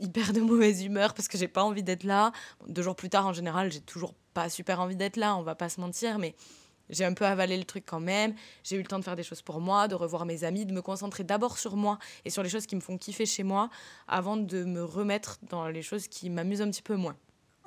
hyper 0.00 0.32
de 0.32 0.40
mauvaise 0.40 0.84
humeur 0.84 1.14
parce 1.14 1.28
que 1.28 1.38
j'ai 1.38 1.48
pas 1.48 1.62
envie 1.62 1.82
d'être 1.82 2.04
là. 2.04 2.32
Deux 2.68 2.82
jours 2.82 2.96
plus 2.96 3.10
tard, 3.10 3.26
en 3.26 3.32
général, 3.32 3.72
j'ai 3.72 3.80
toujours 3.80 4.14
pas 4.34 4.48
super 4.48 4.80
envie 4.80 4.96
d'être 4.96 5.16
là, 5.16 5.36
on 5.36 5.42
va 5.42 5.54
pas 5.54 5.68
se 5.68 5.80
mentir, 5.80 6.18
mais 6.18 6.34
j'ai 6.90 7.04
un 7.04 7.14
peu 7.14 7.24
avalé 7.24 7.56
le 7.56 7.64
truc 7.64 7.84
quand 7.86 8.00
même. 8.00 8.34
J'ai 8.64 8.76
eu 8.76 8.80
le 8.80 8.86
temps 8.86 8.98
de 8.98 9.04
faire 9.04 9.16
des 9.16 9.22
choses 9.22 9.42
pour 9.42 9.60
moi, 9.60 9.88
de 9.88 9.94
revoir 9.94 10.26
mes 10.26 10.44
amis, 10.44 10.66
de 10.66 10.72
me 10.72 10.82
concentrer 10.82 11.24
d'abord 11.24 11.58
sur 11.58 11.76
moi 11.76 11.98
et 12.24 12.30
sur 12.30 12.42
les 12.42 12.48
choses 12.48 12.66
qui 12.66 12.76
me 12.76 12.80
font 12.80 12.98
kiffer 12.98 13.26
chez 13.26 13.44
moi 13.44 13.70
avant 14.08 14.36
de 14.36 14.64
me 14.64 14.84
remettre 14.84 15.38
dans 15.48 15.68
les 15.68 15.82
choses 15.82 16.08
qui 16.08 16.30
m'amusent 16.30 16.62
un 16.62 16.70
petit 16.70 16.82
peu 16.82 16.96
moins. 16.96 17.16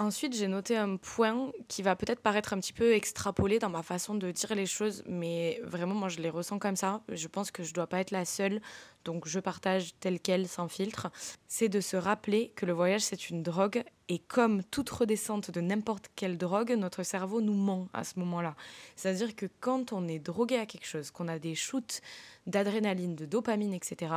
Ensuite, 0.04 0.36
j'ai 0.36 0.50
noté 0.50 0.76
un 0.76 0.98
point 0.98 1.50
qui 1.70 1.82
va 1.82 1.96
peut-être 1.96 2.20
paraître 2.20 2.52
un 2.52 2.60
petit 2.60 2.74
peu 2.74 2.92
extrapolé 2.92 3.58
dans 3.58 3.70
ma 3.70 3.84
façon 3.84 4.16
de 4.16 4.32
dire 4.32 4.54
les 4.54 4.66
choses, 4.66 5.02
mais 5.08 5.62
vraiment, 5.64 5.96
moi, 5.96 6.10
je 6.10 6.20
les 6.20 6.30
ressens 6.30 6.60
comme 6.60 6.76
ça. 6.76 7.00
Je 7.08 7.26
pense 7.30 7.52
que 7.52 7.64
je 7.64 7.70
ne 7.70 7.76
dois 7.76 7.88
pas 7.88 8.02
être 8.02 8.12
la 8.12 8.26
seule, 8.26 8.60
donc 9.06 9.30
je 9.30 9.40
partage 9.40 9.94
tel 10.02 10.20
quel, 10.20 10.50
sans 10.50 10.68
filtre. 10.68 11.10
C'est 11.48 11.70
de 11.70 11.80
se 11.80 11.96
rappeler 11.96 12.52
que 12.58 12.66
le 12.66 12.74
voyage, 12.74 13.00
c'est 13.00 13.30
une 13.30 13.44
drogue, 13.44 13.82
et 14.10 14.20
comme 14.20 14.62
toute 14.66 14.90
redescente 14.90 15.52
de 15.52 15.62
n'importe 15.62 16.10
quelle 16.18 16.38
drogue, 16.38 16.74
notre 16.74 17.04
cerveau 17.04 17.40
nous 17.40 17.54
ment 17.54 17.88
à 17.94 18.04
ce 18.04 18.20
moment-là. 18.20 18.58
C'est-à-dire 18.98 19.38
que 19.38 19.46
quand 19.62 19.94
on 19.94 20.10
est 20.10 20.20
drogué 20.20 20.58
à 20.58 20.66
quelque 20.66 20.86
chose, 20.86 21.12
qu'on 21.12 21.30
a 21.30 21.40
des 21.40 21.56
shoots 21.56 22.02
d'adrénaline, 22.46 23.16
de 23.16 23.26
dopamine, 23.26 23.74
etc., 23.74 24.12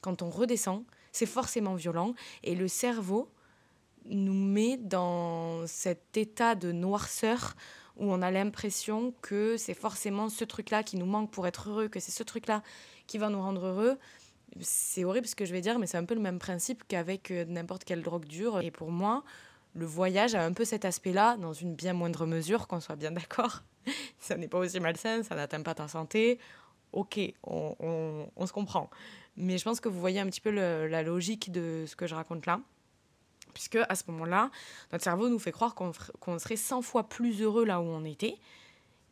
quand 0.00 0.20
on 0.20 0.30
redescend, 0.30 0.82
c'est 1.12 1.26
forcément 1.26 1.76
violent, 1.76 2.14
et 2.42 2.56
le 2.56 2.66
cerveau 2.66 3.30
nous 4.10 4.34
met 4.34 4.76
dans 4.76 5.66
cet 5.66 6.16
état 6.16 6.54
de 6.54 6.72
noirceur 6.72 7.54
où 7.96 8.12
on 8.12 8.22
a 8.22 8.30
l'impression 8.30 9.12
que 9.22 9.56
c'est 9.56 9.74
forcément 9.74 10.28
ce 10.28 10.44
truc-là 10.44 10.82
qui 10.82 10.96
nous 10.96 11.06
manque 11.06 11.30
pour 11.30 11.46
être 11.46 11.68
heureux, 11.68 11.88
que 11.88 12.00
c'est 12.00 12.12
ce 12.12 12.22
truc-là 12.22 12.62
qui 13.06 13.18
va 13.18 13.28
nous 13.28 13.40
rendre 13.40 13.66
heureux. 13.66 13.98
C'est 14.60 15.04
horrible 15.04 15.26
ce 15.26 15.34
que 15.34 15.44
je 15.44 15.52
vais 15.52 15.60
dire, 15.60 15.78
mais 15.78 15.86
c'est 15.86 15.98
un 15.98 16.04
peu 16.04 16.14
le 16.14 16.20
même 16.20 16.38
principe 16.38 16.84
qu'avec 16.88 17.30
euh, 17.30 17.44
n'importe 17.44 17.84
quelle 17.84 18.02
drogue 18.02 18.24
dure. 18.24 18.60
Et 18.60 18.70
pour 18.70 18.90
moi, 18.90 19.24
le 19.74 19.84
voyage 19.84 20.34
a 20.34 20.44
un 20.44 20.52
peu 20.52 20.64
cet 20.64 20.84
aspect-là, 20.84 21.36
dans 21.36 21.52
une 21.52 21.74
bien 21.74 21.92
moindre 21.92 22.24
mesure, 22.24 22.66
qu'on 22.66 22.80
soit 22.80 22.96
bien 22.96 23.10
d'accord. 23.10 23.62
ça 24.18 24.36
n'est 24.36 24.48
pas 24.48 24.58
aussi 24.58 24.80
malsain, 24.80 25.22
ça 25.22 25.34
n'atteint 25.34 25.62
pas 25.62 25.74
ta 25.74 25.88
santé. 25.88 26.38
Ok, 26.92 27.20
on, 27.42 28.26
on, 28.34 28.46
se 28.46 28.52
comprend. 28.52 28.88
Mais 29.36 29.58
je 29.58 29.64
pense 29.64 29.78
que 29.78 29.90
vous 29.90 30.00
voyez 30.00 30.20
un 30.20 30.26
petit 30.26 30.40
peu 30.40 30.50
la 30.50 31.02
logique 31.02 31.52
de 31.52 31.84
ce 31.86 31.94
que 31.94 32.06
je 32.06 32.14
raconte 32.14 32.46
là 32.46 32.60
puisque 33.58 33.78
à 33.88 33.94
ce 33.96 34.04
moment-là, 34.12 34.52
notre 34.92 35.02
cerveau 35.02 35.28
nous 35.28 35.40
fait 35.40 35.50
croire 35.50 35.74
qu'on 35.74 36.38
serait 36.38 36.56
100 36.56 36.82
fois 36.82 37.08
plus 37.08 37.42
heureux 37.42 37.64
là 37.64 37.80
où 37.80 37.84
on 37.86 38.04
était. 38.04 38.38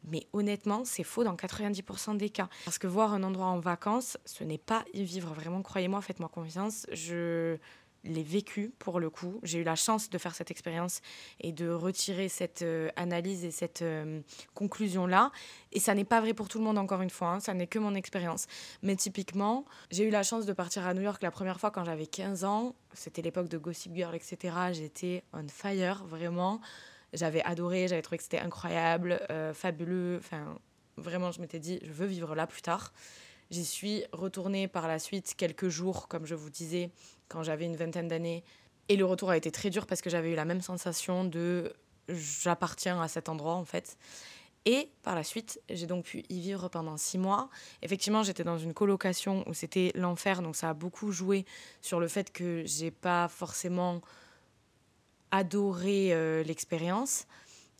Mais 0.05 0.29
honnêtement, 0.33 0.85
c'est 0.85 1.03
faux 1.03 1.25
dans 1.25 1.35
90% 1.35 2.17
des 2.17 2.31
cas. 2.31 2.49
Parce 2.65 2.79
que 2.79 2.87
voir 2.87 3.13
un 3.13 3.25
endroit 3.25 3.47
en 3.47 3.59
vacances, 3.59 4.17
ce 4.25 4.45
n'est 4.45 4.57
pas 4.57 4.85
y 4.95 5.03
vivre. 5.03 5.35
Vraiment, 5.35 5.63
croyez-moi, 5.63 6.01
faites-moi 6.01 6.29
confiance. 6.29 6.87
Je, 6.93 7.57
l'ai 8.09 8.23
vécu 8.23 8.73
pour 8.79 9.01
le 9.01 9.11
coup. 9.11 9.41
J'ai 9.43 9.61
eu 9.61 9.65
la 9.65 9.77
chance 9.77 10.11
de 10.11 10.19
faire 10.19 10.35
cette 10.35 10.51
expérience 10.51 11.01
et 11.41 11.53
de 11.53 11.69
retirer 11.69 12.29
cette 12.29 12.63
euh, 12.63 12.89
analyse 12.97 13.45
et 13.45 13.51
cette 13.51 13.83
euh, 13.83 14.21
conclusion-là. 14.55 15.31
Et 15.73 15.81
ça 15.81 15.95
n'est 15.95 16.05
pas 16.05 16.21
vrai 16.21 16.35
pour 16.35 16.49
tout 16.49 16.59
le 16.59 16.65
monde, 16.65 16.79
encore 16.79 17.03
une 17.03 17.11
fois. 17.11 17.29
Hein. 17.29 17.41
ça 17.41 17.55
n'est 17.55 17.67
que 17.67 17.79
mon 17.79 17.95
expérience. 17.95 18.47
Mais 18.83 18.97
typiquement, 18.97 19.65
j'ai 19.91 20.05
eu 20.05 20.11
la 20.11 20.23
chance 20.23 20.47
de 20.47 20.53
partir 20.53 20.87
à 20.87 20.95
New 20.95 21.03
York 21.03 21.23
la 21.23 21.31
première 21.31 21.61
fois 21.61 21.71
quand 21.71 21.85
j'avais 21.85 22.07
15 22.07 22.45
ans. 22.45 22.75
C'était 22.93 23.23
l'époque 23.23 23.49
de 23.49 23.59
Gossip 23.59 23.95
Girl, 23.95 24.15
etc. 24.15 24.55
J'étais 24.73 25.23
on 25.33 25.47
fire, 25.49 26.05
vraiment. 26.07 26.61
J'avais 27.13 27.43
adoré, 27.43 27.89
j'avais 27.89 28.03
trouvé 28.03 28.19
que 28.19 28.25
c'était 28.25 28.41
incroyable, 28.41 29.21
euh, 29.31 29.55
fabuleux. 29.55 30.17
Enfin, 30.19 30.59
vraiment, 30.97 31.31
je 31.31 31.41
m'étais 31.41 31.59
dit, 31.59 31.79
je 31.83 31.93
veux 31.93 32.07
vivre 32.07 32.35
là 32.35 32.47
plus 32.47 32.63
tard. 32.63 32.93
J'y 33.51 33.65
suis 33.65 34.05
retournée 34.13 34.69
par 34.69 34.89
la 34.89 34.99
suite 34.99 35.35
quelques 35.37 35.69
jours, 35.69 36.09
comme 36.09 36.27
je 36.27 36.35
vous 36.35 36.51
disais, 36.51 36.91
quand 37.29 37.43
j'avais 37.43 37.65
une 37.65 37.77
vingtaine 37.77 38.09
d'années. 38.09 38.45
Et 38.89 38.97
le 38.97 39.05
retour 39.05 39.31
a 39.31 39.37
été 39.37 39.51
très 39.51 39.71
dur 39.71 39.87
parce 39.87 40.01
que 40.01 40.11
j'avais 40.11 40.33
eu 40.33 40.35
la 40.35 40.45
même 40.45 40.63
sensation 40.63 41.25
de 41.25 41.73
j'appartiens 42.09 43.01
à 43.01 43.09
cet 43.09 43.29
endroit 43.29 43.55
en 43.55 43.65
fait. 43.65 43.97
Et 44.65 44.91
par 45.03 45.15
la 45.15 45.23
suite, 45.23 45.61
j'ai 45.71 45.87
donc 45.87 46.07
pu 46.07 46.25
y 46.29 46.41
vivre 46.41 46.69
pendant 46.69 46.97
six 46.97 47.19
mois. 47.19 47.49
Effectivement, 47.83 48.25
j'étais 48.25 48.43
dans 48.43 48.59
une 48.59 48.75
colocation 48.75 49.49
où 49.49 49.55
c'était 49.55 49.93
l'enfer, 49.95 50.43
donc 50.43 50.57
ça 50.57 50.71
a 50.71 50.75
beaucoup 50.75 51.13
joué 51.13 51.45
sur 51.81 52.01
le 52.01 52.09
fait 52.09 52.33
que 52.33 52.65
j'ai 52.67 52.91
pas 52.91 53.29
forcément 53.29 54.01
adoré 55.31 56.13
euh, 56.13 56.43
l'expérience. 56.43 57.27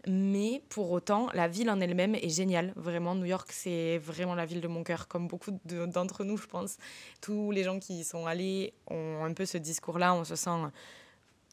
Mais 0.09 0.63
pour 0.69 0.93
autant, 0.93 1.29
la 1.35 1.49
ville 1.49 1.69
en 1.69 1.81
elle-même 1.81 2.15
est 2.15 2.29
géniale. 2.29 2.73
Vraiment, 2.77 3.17
New 3.17 3.25
York, 3.25 3.49
c'est 3.51 3.99
vraiment 3.99 4.37
la 4.37 4.47
ville 4.47 4.61
de 4.61 4.69
mon 4.69 4.85
cœur, 4.85 5.09
comme 5.09 5.27
beaucoup 5.27 5.51
d'entre 5.65 6.23
nous, 6.23 6.37
je 6.37 6.47
pense. 6.47 6.77
Tous 7.21 7.51
les 7.51 7.65
gens 7.65 7.81
qui 7.81 8.01
y 8.01 8.05
sont 8.05 8.25
allés 8.25 8.73
ont 8.87 9.25
un 9.25 9.33
peu 9.33 9.45
ce 9.45 9.59
discours-là. 9.59 10.15
On 10.15 10.23
se 10.23 10.37
sent 10.37 10.51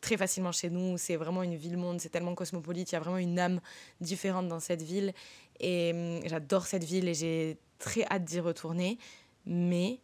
très 0.02 0.18
facilement 0.18 0.52
chez 0.52 0.70
nous. 0.70 1.00
C'est 1.00 1.16
vraiment 1.16 1.42
une 1.42 1.56
ville-monde, 1.56 2.00
c'est 2.00 2.10
tellement 2.10 2.36
cosmopolite. 2.36 2.92
Il 2.92 2.94
y 2.94 2.96
a 2.96 3.00
vraiment 3.00 3.18
une 3.18 3.40
âme 3.40 3.60
différente 4.02 4.48
dans 4.48 4.60
cette 4.60 4.84
ville. 4.84 5.14
Et 5.60 5.92
hum, 5.94 6.28
j'adore 6.28 6.68
cette 6.68 6.84
ville 6.84 7.08
et 7.08 7.16
j'ai 7.16 7.58
très 7.80 8.04
hâte 8.04 8.24
d'y 8.24 8.40
retourner. 8.40 9.00
Mais 9.48 10.00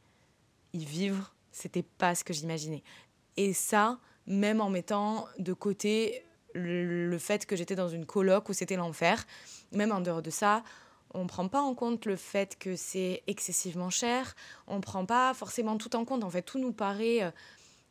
y 0.74 0.86
vivre, 0.86 1.36
c'était 1.51 1.84
pas 1.84 2.15
ce 2.15 2.24
que 2.24 2.34
j'imaginais. 2.34 2.82
Et 3.38 3.53
ça, 3.53 4.00
même 4.25 4.60
en 4.60 4.72
mettant 4.72 5.27
de 5.38 5.53
côté 5.53 6.24
le, 6.53 7.18
fait 7.18 7.46
que 7.46 7.56
j'étais 7.56 7.75
dans 7.75 7.89
une 7.89 8.06
coloc 8.06 8.50
où 8.50 8.53
c'était 8.53 8.75
l'enfer. 8.75 9.25
Même 9.72 9.91
en 9.91 10.01
dehors 10.01 10.22
de 10.22 10.29
ça, 10.29 10.63
on 11.13 11.24
ne 11.24 11.27
prend 11.27 11.48
pas 11.48 11.62
en 11.62 11.74
compte 11.74 12.06
le 12.06 12.15
fait 12.15 12.58
que 12.58 12.75
c'est 12.75 13.24
excessivement 13.27 13.89
cher. 13.89 14.36
On 14.68 14.77
ne 14.77 14.82
prend 14.82 15.06
pas 15.06 15.34
forcément 15.34 15.77
tout 15.77 15.96
en 15.96 16.06
compte. 16.06 16.24
En 16.24 16.29
fait, 16.29 16.41
tout 16.41 16.60
nous 16.60 16.74
paraît 16.74 17.24
euh, 17.24 17.32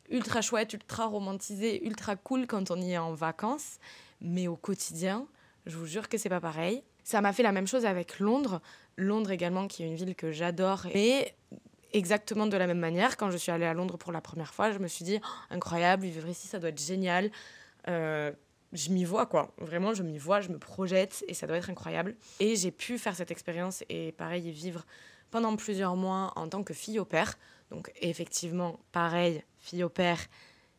ultra 0.09 0.41
chouette, 0.41 0.73
ultra 0.73 1.05
romantisé, 1.05 1.85
ultra 1.85 2.15
cool 2.15 2.47
quand 2.47 2.71
on 2.71 2.81
y 2.81 2.93
est 2.93 2.97
en 2.97 3.13
vacances. 3.13 3.79
Mais 4.21 4.47
au 4.47 4.55
quotidien, 4.55 5.27
je 5.65 5.77
vous 5.77 5.85
jure 5.85 6.09
que 6.09 6.17
c'est 6.17 6.29
pas 6.29 6.41
pareil. 6.41 6.83
Ça 7.03 7.21
m'a 7.21 7.33
fait 7.33 7.43
la 7.43 7.51
même 7.51 7.67
chose 7.67 7.85
avec 7.85 8.19
Londres. 8.19 8.61
Londres 8.97 9.31
également, 9.31 9.67
qui 9.67 9.83
est 9.83 9.87
une 9.87 9.95
ville 9.95 10.15
que 10.15 10.31
j'adore. 10.31 10.85
Mais 10.93 11.33
exactement 11.93 12.47
de 12.47 12.57
la 12.57 12.67
même 12.67 12.79
manière, 12.79 13.17
quand 13.17 13.31
je 13.31 13.37
suis 13.37 13.51
allée 13.51 13.65
à 13.65 13.73
Londres 13.73 13.97
pour 13.97 14.11
la 14.11 14.21
première 14.21 14.53
fois, 14.53 14.71
je 14.71 14.79
me 14.79 14.87
suis 14.87 15.05
dit, 15.05 15.19
oh, 15.23 15.27
incroyable, 15.49 16.03
vivre 16.03 16.27
ici, 16.27 16.47
ça 16.47 16.59
doit 16.59 16.69
être 16.69 16.81
génial. 16.81 17.31
Euh, 17.87 18.31
je 18.73 18.89
m'y 18.91 19.03
vois 19.03 19.25
quoi. 19.25 19.53
Vraiment, 19.57 19.93
je 19.93 20.03
m'y 20.03 20.17
vois, 20.17 20.41
je 20.41 20.49
me 20.49 20.59
projette 20.59 21.23
et 21.27 21.33
ça 21.33 21.47
doit 21.47 21.57
être 21.57 21.69
incroyable. 21.69 22.15
Et 22.39 22.55
j'ai 22.55 22.71
pu 22.71 22.97
faire 22.97 23.15
cette 23.15 23.31
expérience 23.31 23.83
et 23.89 24.11
pareil, 24.13 24.47
y 24.47 24.51
vivre 24.51 24.85
pendant 25.31 25.55
plusieurs 25.55 25.95
mois 25.95 26.33
en 26.35 26.47
tant 26.47 26.63
que 26.63 26.73
fille 26.73 26.99
au 26.99 27.05
père. 27.05 27.37
Donc 27.71 27.91
effectivement, 28.01 28.79
pareil, 28.91 29.43
fille 29.59 29.83
au 29.83 29.89
père, 29.89 30.19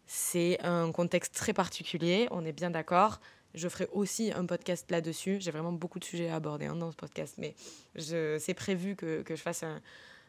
c'est 0.07 0.59
un 0.63 0.91
contexte 0.93 1.35
très 1.35 1.53
particulier, 1.53 2.29
on 2.31 2.45
est 2.45 2.53
bien 2.53 2.71
d'accord. 2.71 3.21
Je 3.55 3.69
ferai 3.69 3.89
aussi 3.93 4.33
un 4.33 4.47
podcast 4.47 4.89
là-dessus. 4.91 5.39
J'ai 5.41 5.51
vraiment 5.51 5.73
beaucoup 5.73 5.99
de 5.99 6.05
sujets 6.05 6.29
à 6.29 6.37
aborder 6.37 6.67
hein, 6.67 6.77
dans 6.77 6.93
ce 6.93 6.97
podcast, 6.97 7.35
mais 7.37 7.55
c'est 7.97 8.55
prévu 8.55 8.95
que, 8.95 9.25
je 9.29 9.35
fasse 9.35 9.65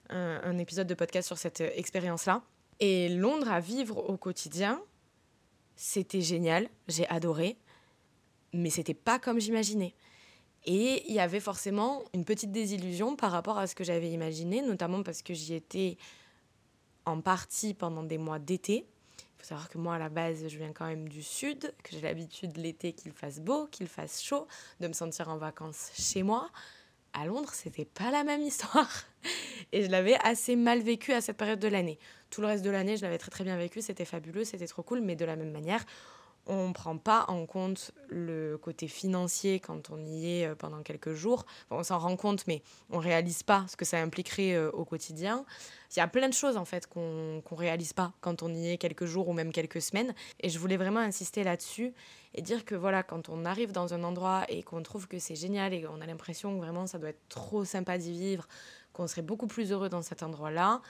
un 0.09 0.57
épisode 0.57 0.87
de 0.87 0.95
podcast 0.95 1.27
sur 1.27 1.37
cette 1.37 1.61
expérience-là. 1.61 2.41
Et 2.79 3.09
Londres 3.09 3.51
à 3.51 3.59
vivre 3.59 4.09
au 4.09 4.17
quotidien, 4.17 4.81
c'était 5.81 6.21
génial, 6.21 6.69
j'ai 6.87 7.07
adoré, 7.07 7.57
mais 8.53 8.69
c'était 8.69 8.93
pas 8.93 9.17
comme 9.17 9.39
j'imaginais. 9.39 9.95
Et 10.65 11.03
il 11.09 11.15
y 11.15 11.19
avait 11.19 11.39
forcément 11.39 12.03
une 12.13 12.23
petite 12.23 12.51
désillusion 12.51 13.15
par 13.15 13.31
rapport 13.31 13.57
à 13.57 13.65
ce 13.65 13.73
que 13.73 13.83
j'avais 13.83 14.11
imaginé, 14.11 14.61
notamment 14.61 15.01
parce 15.01 15.23
que 15.23 15.33
j'y 15.33 15.55
étais 15.55 15.97
en 17.05 17.19
partie 17.19 17.73
pendant 17.73 18.03
des 18.03 18.19
mois 18.19 18.37
d'été. 18.37 18.85
Il 19.17 19.39
faut 19.39 19.47
savoir 19.47 19.69
que 19.69 19.79
moi, 19.79 19.95
à 19.95 19.97
la 19.97 20.09
base, 20.09 20.47
je 20.47 20.57
viens 20.59 20.71
quand 20.71 20.85
même 20.85 21.09
du 21.09 21.23
sud, 21.23 21.73
que 21.83 21.93
j'ai 21.93 22.01
l'habitude 22.01 22.57
l'été 22.57 22.93
qu'il 22.93 23.11
fasse 23.11 23.39
beau, 23.39 23.65
qu'il 23.65 23.87
fasse 23.87 24.21
chaud, 24.21 24.45
de 24.81 24.87
me 24.87 24.93
sentir 24.93 25.29
en 25.29 25.37
vacances 25.37 25.89
chez 25.95 26.21
moi. 26.21 26.51
À 27.13 27.25
Londres, 27.25 27.51
c'était 27.53 27.85
pas 27.85 28.09
la 28.11 28.23
même 28.23 28.41
histoire. 28.41 28.89
Et 29.71 29.83
je 29.83 29.89
l'avais 29.89 30.15
assez 30.23 30.55
mal 30.55 30.81
vécu 30.81 31.13
à 31.13 31.21
cette 31.21 31.37
période 31.37 31.59
de 31.59 31.67
l'année. 31.67 31.99
Tout 32.29 32.41
le 32.41 32.47
reste 32.47 32.63
de 32.63 32.69
l'année, 32.69 32.97
je 32.97 33.01
l'avais 33.01 33.17
très 33.17 33.31
très 33.31 33.43
bien 33.43 33.57
vécu, 33.57 33.81
c'était 33.81 34.05
fabuleux, 34.05 34.43
c'était 34.43 34.67
trop 34.67 34.83
cool, 34.83 35.01
mais 35.01 35.15
de 35.15 35.25
la 35.25 35.35
même 35.35 35.51
manière, 35.51 35.83
on 36.47 36.69
ne 36.69 36.73
prend 36.73 36.97
pas 36.97 37.25
en 37.27 37.45
compte 37.45 37.91
le 38.09 38.57
côté 38.57 38.87
financier 38.87 39.59
quand 39.59 39.89
on 39.89 40.05
y 40.05 40.39
est 40.39 40.47
euh, 40.47 40.55
pendant 40.55 40.81
quelques 40.81 41.13
jours. 41.13 41.45
on 41.69 41.83
s'en 41.83 41.99
rend 41.99 42.15
compte, 42.15 42.45
mais 42.47 42.61
on 42.89 42.97
ne 42.97 43.03
réalise 43.03 43.43
pas 43.43 43.65
ce 43.69 43.75
que 43.75 43.85
ça 43.85 43.99
impliquerait 43.99 44.53
euh, 44.53 44.71
au 44.71 44.85
quotidien. 44.85 45.45
Il 45.95 45.99
y 45.99 46.01
a 46.01 46.07
plein 46.07 46.29
de 46.29 46.33
choses 46.33 46.57
en 46.57 46.65
fait 46.65 46.87
qu'on 46.87 47.41
ne 47.49 47.55
réalise 47.55 47.93
pas 47.93 48.13
quand 48.21 48.43
on 48.43 48.53
y 48.53 48.71
est 48.71 48.77
quelques 48.77 49.05
jours 49.05 49.27
ou 49.29 49.33
même 49.33 49.51
quelques 49.51 49.81
semaines. 49.81 50.13
Et 50.39 50.49
je 50.49 50.57
voulais 50.57 50.77
vraiment 50.77 50.99
insister 50.99 51.43
là-dessus 51.43 51.93
et 52.33 52.41
dire 52.41 52.65
que 52.65 52.75
voilà, 52.75 53.03
quand 53.03 53.29
on 53.29 53.45
arrive 53.45 53.71
dans 53.71 53.93
un 53.93 54.03
endroit 54.03 54.45
et 54.49 54.63
qu'on 54.63 54.81
trouve 54.83 55.07
que 55.07 55.19
c'est 55.19 55.35
génial 55.35 55.73
et 55.73 55.81
qu'on 55.81 56.01
a 56.01 56.05
l'impression 56.05 56.53
que 56.55 56.63
vraiment 56.63 56.87
ça 56.87 56.97
doit 56.97 57.09
être 57.09 57.27
trop 57.29 57.65
sympa 57.65 57.97
d'y 57.97 58.11
vivre, 58.11 58.47
qu'on 58.93 59.07
serait 59.07 59.21
beaucoup 59.21 59.47
plus 59.47 59.71
heureux 59.71 59.89
dans 59.89 60.01
cet 60.01 60.23
endroit-là, 60.23 60.81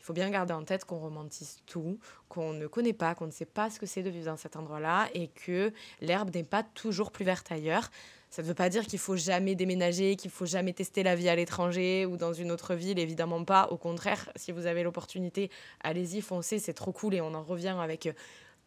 il 0.00 0.02
faut 0.02 0.14
bien 0.14 0.30
garder 0.30 0.54
en 0.54 0.64
tête 0.64 0.86
qu'on 0.86 0.98
romantise 0.98 1.58
tout, 1.66 1.98
qu'on 2.30 2.54
ne 2.54 2.66
connaît 2.66 2.94
pas, 2.94 3.14
qu'on 3.14 3.26
ne 3.26 3.30
sait 3.30 3.44
pas 3.44 3.68
ce 3.68 3.78
que 3.78 3.84
c'est 3.84 4.02
de 4.02 4.08
vivre 4.08 4.26
dans 4.26 4.38
cet 4.38 4.56
endroit-là 4.56 5.08
et 5.12 5.28
que 5.28 5.72
l'herbe 6.00 6.34
n'est 6.34 6.42
pas 6.42 6.62
toujours 6.62 7.12
plus 7.12 7.24
verte 7.24 7.52
ailleurs. 7.52 7.90
Ça 8.30 8.40
ne 8.40 8.46
veut 8.46 8.54
pas 8.54 8.70
dire 8.70 8.86
qu'il 8.86 8.98
faut 8.98 9.16
jamais 9.16 9.54
déménager, 9.54 10.16
qu'il 10.16 10.30
faut 10.30 10.46
jamais 10.46 10.72
tester 10.72 11.02
la 11.02 11.16
vie 11.16 11.28
à 11.28 11.36
l'étranger 11.36 12.06
ou 12.06 12.16
dans 12.16 12.32
une 12.32 12.50
autre 12.50 12.74
ville, 12.74 12.98
évidemment 12.98 13.44
pas. 13.44 13.68
Au 13.70 13.76
contraire, 13.76 14.30
si 14.36 14.52
vous 14.52 14.64
avez 14.64 14.82
l'opportunité, 14.82 15.50
allez-y, 15.82 16.22
foncez, 16.22 16.58
c'est 16.58 16.72
trop 16.72 16.92
cool 16.92 17.14
et 17.14 17.20
on 17.20 17.34
en 17.34 17.42
revient 17.42 17.76
avec 17.78 18.08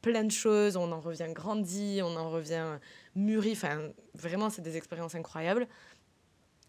plein 0.03 0.25
de 0.25 0.31
choses, 0.31 0.77
on 0.77 0.91
en 0.91 0.99
revient 0.99 1.29
grandi, 1.29 2.01
on 2.03 2.15
en 2.15 2.29
revient 2.29 2.77
mûri. 3.15 3.53
Enfin, 3.53 3.89
vraiment, 4.13 4.51
c'est 4.51 4.61
des 4.61 4.77
expériences 4.77 5.15
incroyables. 5.15 5.67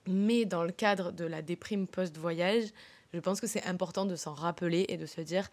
Mais 0.06 0.46
dans 0.46 0.64
le 0.64 0.72
cadre 0.72 1.12
de 1.12 1.24
la 1.26 1.42
déprime 1.42 1.86
post-voyage, 1.86 2.66
je 3.14 3.20
pense 3.20 3.40
que 3.40 3.46
c'est 3.46 3.64
important 3.64 4.04
de 4.06 4.16
s'en 4.16 4.34
rappeler 4.34 4.86
et 4.88 4.96
de 4.96 5.06
se 5.06 5.20
dire 5.20 5.48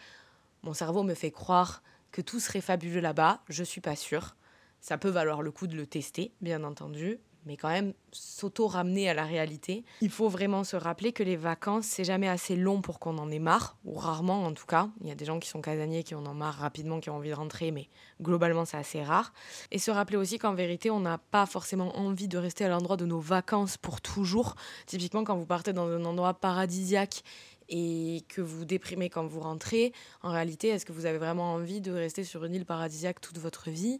mon 0.63 0.73
cerveau 0.73 1.03
me 1.03 1.13
fait 1.13 1.29
croire 1.29 1.83
que 2.11 2.21
tout 2.21 2.39
serait 2.39 2.59
fabuleux 2.59 2.99
là-bas, 2.99 3.41
je 3.49 3.63
suis 3.63 3.81
pas 3.81 3.95
sûre. 3.95 4.35
Ça 4.79 4.97
peut 4.97 5.09
valoir 5.09 5.43
le 5.43 5.51
coup 5.51 5.67
de 5.67 5.75
le 5.75 5.85
tester, 5.85 6.33
bien 6.41 6.63
entendu, 6.63 7.19
mais 7.45 7.57
quand 7.57 7.69
même 7.69 7.93
s'auto-ramener 8.11 9.09
à 9.09 9.13
la 9.13 9.23
réalité. 9.23 9.83
Il 10.01 10.09
faut 10.09 10.29
vraiment 10.29 10.63
se 10.63 10.75
rappeler 10.75 11.11
que 11.11 11.23
les 11.23 11.35
vacances, 11.35 11.85
c'est 11.85 12.03
jamais 12.03 12.27
assez 12.27 12.55
long 12.55 12.81
pour 12.81 12.99
qu'on 12.99 13.17
en 13.17 13.29
ait 13.31 13.39
marre, 13.39 13.77
ou 13.85 13.95
rarement 13.95 14.43
en 14.43 14.53
tout 14.53 14.65
cas. 14.65 14.89
Il 15.01 15.07
y 15.07 15.11
a 15.11 15.15
des 15.15 15.25
gens 15.25 15.39
qui 15.39 15.49
sont 15.49 15.61
casaniers, 15.61 16.03
qui 16.03 16.13
en 16.13 16.25
ont 16.25 16.33
marre 16.33 16.55
rapidement, 16.55 16.99
qui 16.99 17.09
ont 17.09 17.15
envie 17.15 17.29
de 17.29 17.35
rentrer, 17.35 17.71
mais 17.71 17.89
globalement, 18.21 18.65
c'est 18.65 18.77
assez 18.77 19.03
rare. 19.03 19.33
Et 19.71 19.79
se 19.79 19.91
rappeler 19.91 20.17
aussi 20.17 20.37
qu'en 20.37 20.53
vérité, 20.53 20.91
on 20.91 20.99
n'a 20.99 21.17
pas 21.17 21.45
forcément 21.45 21.97
envie 21.97 22.27
de 22.27 22.37
rester 22.37 22.65
à 22.65 22.69
l'endroit 22.69 22.97
de 22.97 23.05
nos 23.05 23.19
vacances 23.19 23.77
pour 23.77 24.01
toujours. 24.01 24.55
Typiquement, 24.85 25.23
quand 25.23 25.35
vous 25.35 25.45
partez 25.45 25.73
dans 25.73 25.87
un 25.87 26.05
endroit 26.05 26.33
paradisiaque 26.33 27.23
et 27.71 28.23
que 28.27 28.41
vous 28.41 28.65
déprimez 28.65 29.09
quand 29.09 29.25
vous 29.25 29.39
rentrez, 29.39 29.93
en 30.21 30.31
réalité, 30.31 30.67
est-ce 30.67 30.85
que 30.85 30.91
vous 30.91 31.05
avez 31.05 31.17
vraiment 31.17 31.53
envie 31.53 31.81
de 31.81 31.91
rester 31.91 32.23
sur 32.23 32.43
une 32.43 32.53
île 32.53 32.65
paradisiaque 32.65 33.21
toute 33.21 33.37
votre 33.37 33.69
vie? 33.69 33.99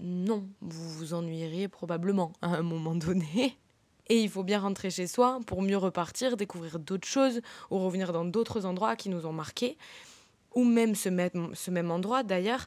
Non, 0.00 0.48
vous 0.62 0.90
vous 0.90 1.14
ennuierez 1.14 1.68
probablement 1.68 2.32
à 2.40 2.48
un 2.48 2.62
moment 2.62 2.94
donné. 2.94 3.56
Et 4.08 4.20
il 4.20 4.30
faut 4.30 4.44
bien 4.44 4.60
rentrer 4.60 4.90
chez 4.90 5.06
soi 5.06 5.40
pour 5.46 5.62
mieux 5.62 5.76
repartir, 5.76 6.36
découvrir 6.36 6.78
d'autres 6.78 7.08
choses 7.08 7.40
ou 7.70 7.78
revenir 7.78 8.12
dans 8.12 8.24
d'autres 8.24 8.64
endroits 8.64 8.96
qui 8.96 9.08
nous 9.08 9.26
ont 9.26 9.32
marqués, 9.32 9.76
ou 10.54 10.64
même 10.64 10.94
ce 10.94 11.08
même, 11.08 11.50
ce 11.54 11.70
même 11.70 11.90
endroit 11.90 12.22
d'ailleurs. 12.22 12.66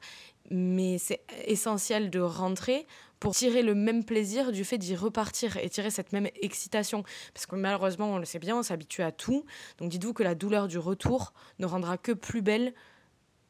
Mais 0.51 0.97
c'est 0.97 1.21
essentiel 1.45 2.09
de 2.09 2.19
rentrer 2.19 2.85
pour 3.19 3.35
tirer 3.35 3.61
le 3.61 3.75
même 3.75 4.03
plaisir 4.03 4.51
du 4.51 4.63
fait 4.63 4.77
d'y 4.77 4.95
repartir 4.95 5.57
et 5.57 5.69
tirer 5.69 5.91
cette 5.91 6.13
même 6.13 6.27
excitation. 6.41 7.03
Parce 7.33 7.45
que 7.45 7.55
malheureusement, 7.55 8.11
on 8.13 8.17
le 8.17 8.25
sait 8.25 8.39
bien, 8.39 8.57
on 8.57 8.63
s'habitue 8.63 9.01
à 9.01 9.11
tout. 9.11 9.45
Donc 9.77 9.89
dites-vous 9.89 10.13
que 10.13 10.23
la 10.23 10.35
douleur 10.35 10.67
du 10.67 10.77
retour 10.77 11.33
ne 11.59 11.65
rendra 11.65 11.97
que 11.97 12.11
plus 12.11 12.41
belle 12.41 12.73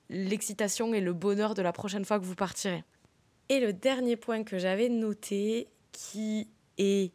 l'excitation 0.10 0.93
et 0.93 1.01
le 1.01 1.13
bonheur 1.13 1.53
de 1.53 1.62
la 1.62 1.71
prochaine 1.71 2.03
fois 2.03 2.19
que 2.19 2.25
vous 2.25 2.36
partirez. 2.36 2.84
Et 3.49 3.60
le 3.60 3.73
dernier 3.73 4.15
point 4.15 4.43
que 4.43 4.58
j'avais 4.58 4.89
noté, 4.89 5.67
qui 5.91 6.47
est 6.77 7.12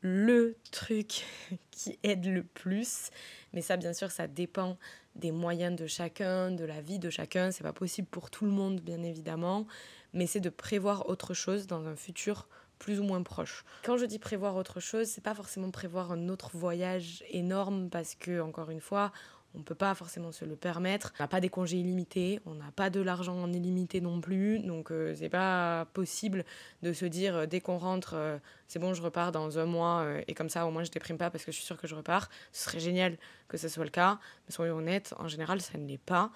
le 0.00 0.56
truc 0.70 1.24
qui 1.70 1.98
aide 2.02 2.26
le 2.26 2.44
plus, 2.44 3.10
mais 3.52 3.62
ça 3.62 3.76
bien 3.76 3.92
sûr 3.92 4.10
ça 4.10 4.26
dépend 4.28 4.78
des 5.16 5.32
moyens 5.32 5.76
de 5.76 5.86
chacun, 5.86 6.50
de 6.50 6.64
la 6.64 6.80
vie 6.80 6.98
de 6.98 7.10
chacun, 7.10 7.50
c'est 7.50 7.64
pas 7.64 7.72
possible 7.72 8.08
pour 8.08 8.30
tout 8.30 8.44
le 8.44 8.50
monde 8.50 8.80
bien 8.80 9.02
évidemment, 9.02 9.66
mais 10.12 10.26
c'est 10.26 10.40
de 10.40 10.50
prévoir 10.50 11.08
autre 11.08 11.34
chose 11.34 11.66
dans 11.66 11.86
un 11.86 11.96
futur 11.96 12.48
plus 12.78 13.00
ou 13.00 13.04
moins 13.04 13.22
proche. 13.22 13.64
Quand 13.84 13.96
je 13.96 14.04
dis 14.04 14.18
prévoir 14.18 14.56
autre 14.56 14.80
chose, 14.80 15.06
c'est 15.06 15.22
pas 15.22 15.34
forcément 15.34 15.70
prévoir 15.70 16.12
un 16.12 16.28
autre 16.28 16.50
voyage 16.54 17.24
énorme 17.30 17.88
parce 17.88 18.14
que 18.14 18.40
encore 18.40 18.70
une 18.70 18.80
fois, 18.80 19.12
on 19.54 19.58
ne 19.60 19.64
peut 19.64 19.74
pas 19.74 19.94
forcément 19.94 20.32
se 20.32 20.44
le 20.44 20.54
permettre. 20.54 21.12
On 21.18 21.22
n'a 21.22 21.28
pas 21.28 21.40
des 21.40 21.48
congés 21.48 21.78
illimités, 21.78 22.40
on 22.44 22.54
n'a 22.54 22.70
pas 22.74 22.90
de 22.90 23.00
l'argent 23.00 23.42
en 23.42 23.52
illimité 23.52 24.00
non 24.00 24.20
plus, 24.20 24.58
donc 24.58 24.90
euh, 24.90 25.14
c'est 25.16 25.30
pas 25.30 25.86
possible 25.94 26.44
de 26.82 26.92
se 26.92 27.06
dire 27.06 27.36
euh, 27.36 27.46
dès 27.46 27.60
qu'on 27.60 27.78
rentre, 27.78 28.14
euh, 28.14 28.38
c'est 28.68 28.78
bon, 28.78 28.92
je 28.92 29.02
repars 29.02 29.32
dans 29.32 29.58
un 29.58 29.64
mois 29.64 30.06
et 30.28 30.34
comme 30.34 30.50
ça 30.50 30.66
au 30.66 30.70
moins 30.70 30.84
je 30.84 30.90
déprime 30.90 31.16
pas 31.16 31.30
parce 31.30 31.44
que 31.44 31.52
je 31.52 31.56
suis 31.56 31.64
sûre 31.64 31.80
que 31.80 31.86
je 31.86 31.94
repars. 31.94 32.28
Ce 32.52 32.64
serait 32.64 32.80
génial 32.80 33.16
que 33.48 33.56
ce 33.56 33.68
soit 33.68 33.84
le 33.84 33.90
cas, 33.90 34.18
mais 34.46 34.52
soyons 34.52 34.76
honnêtes, 34.76 35.14
en 35.18 35.28
général 35.28 35.60
ça 35.60 35.78
ne 35.78 35.86
l'est 35.86 35.98
pas. 35.98 36.30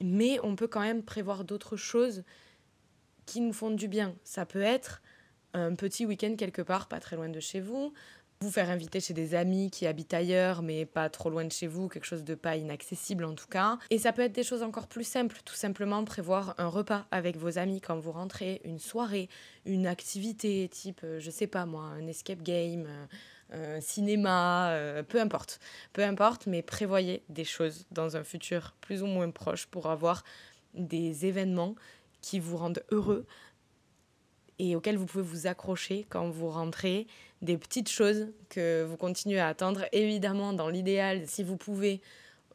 Mais 0.00 0.38
on 0.42 0.56
peut 0.56 0.66
quand 0.66 0.80
même 0.80 1.02
prévoir 1.02 1.44
d'autres 1.44 1.76
choses 1.76 2.24
qui 3.26 3.40
nous 3.40 3.52
font 3.52 3.70
du 3.70 3.88
bien. 3.88 4.14
Ça 4.24 4.46
peut 4.46 4.62
être 4.62 5.02
un 5.52 5.74
petit 5.74 6.04
week-end 6.04 6.34
quelque 6.36 6.62
part, 6.62 6.88
pas 6.88 6.98
très 6.98 7.16
loin 7.16 7.28
de 7.28 7.40
chez 7.40 7.60
vous, 7.60 7.92
vous 8.40 8.50
faire 8.50 8.70
inviter 8.70 9.00
chez 9.00 9.14
des 9.14 9.34
amis 9.34 9.70
qui 9.70 9.86
habitent 9.86 10.14
ailleurs, 10.14 10.62
mais 10.62 10.84
pas 10.84 11.08
trop 11.08 11.30
loin 11.30 11.44
de 11.44 11.52
chez 11.52 11.66
vous, 11.66 11.88
quelque 11.88 12.04
chose 12.04 12.24
de 12.24 12.34
pas 12.34 12.56
inaccessible 12.56 13.24
en 13.24 13.34
tout 13.34 13.46
cas. 13.46 13.78
Et 13.90 13.98
ça 13.98 14.12
peut 14.12 14.22
être 14.22 14.32
des 14.32 14.42
choses 14.42 14.62
encore 14.62 14.86
plus 14.86 15.06
simples, 15.06 15.38
tout 15.44 15.54
simplement 15.54 16.04
prévoir 16.04 16.54
un 16.58 16.68
repas 16.68 17.06
avec 17.10 17.36
vos 17.36 17.58
amis 17.58 17.80
quand 17.80 17.98
vous 17.98 18.12
rentrez, 18.12 18.60
une 18.64 18.78
soirée, 18.78 19.28
une 19.64 19.86
activité 19.86 20.68
type, 20.68 21.00
euh, 21.04 21.20
je 21.20 21.30
sais 21.30 21.46
pas 21.46 21.64
moi, 21.64 21.84
un 21.84 22.06
escape 22.06 22.42
game, 22.42 22.86
euh, 23.52 23.78
un 23.78 23.80
cinéma, 23.80 24.70
euh, 24.70 25.02
peu 25.02 25.20
importe. 25.20 25.60
Peu 25.92 26.02
importe, 26.02 26.46
mais 26.46 26.62
prévoyez 26.62 27.22
des 27.28 27.44
choses 27.44 27.86
dans 27.90 28.16
un 28.16 28.24
futur 28.24 28.74
plus 28.80 29.02
ou 29.02 29.06
moins 29.06 29.30
proche 29.30 29.66
pour 29.66 29.86
avoir 29.86 30.24
des 30.74 31.24
événements 31.24 31.74
qui 32.20 32.40
vous 32.40 32.56
rendent 32.56 32.82
heureux 32.90 33.26
et 34.58 34.76
auxquels 34.76 34.96
vous 34.96 35.06
pouvez 35.06 35.24
vous 35.24 35.46
accrocher 35.46 36.06
quand 36.08 36.28
vous 36.30 36.48
rentrez, 36.48 37.06
des 37.44 37.58
petites 37.58 37.88
choses 37.88 38.28
que 38.48 38.82
vous 38.82 38.96
continuez 38.96 39.38
à 39.38 39.48
attendre. 39.48 39.84
Évidemment, 39.92 40.52
dans 40.52 40.68
l'idéal, 40.68 41.22
si 41.26 41.42
vous 41.42 41.56
pouvez 41.56 42.00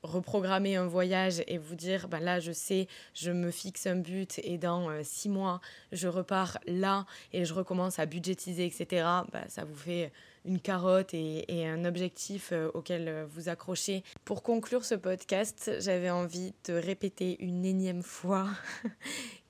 reprogrammer 0.03 0.75
un 0.75 0.87
voyage 0.87 1.43
et 1.47 1.57
vous 1.57 1.75
dire 1.75 2.07
ben 2.07 2.19
là 2.19 2.39
je 2.39 2.51
sais 2.51 2.87
je 3.13 3.31
me 3.31 3.51
fixe 3.51 3.85
un 3.85 3.97
but 3.97 4.39
et 4.43 4.57
dans 4.57 4.89
euh, 4.89 5.01
six 5.03 5.29
mois 5.29 5.59
je 5.91 6.07
repars 6.07 6.57
là 6.67 7.05
et 7.33 7.45
je 7.45 7.53
recommence 7.53 7.99
à 7.99 8.05
budgétiser 8.05 8.65
etc 8.65 9.05
ben, 9.31 9.43
ça 9.47 9.65
vous 9.65 9.75
fait 9.75 10.11
une 10.45 10.59
carotte 10.59 11.13
et, 11.13 11.43
et 11.53 11.67
un 11.67 11.83
objectif 11.83 12.51
euh, 12.53 12.71
auquel 12.73 13.07
euh, 13.07 13.25
vous 13.29 13.49
accrochez 13.49 14.03
pour 14.23 14.41
conclure 14.41 14.85
ce 14.85 14.95
podcast 14.95 15.71
j'avais 15.79 16.09
envie 16.09 16.53
de 16.65 16.73
répéter 16.73 17.35
une 17.43 17.65
énième 17.65 18.03
fois 18.03 18.47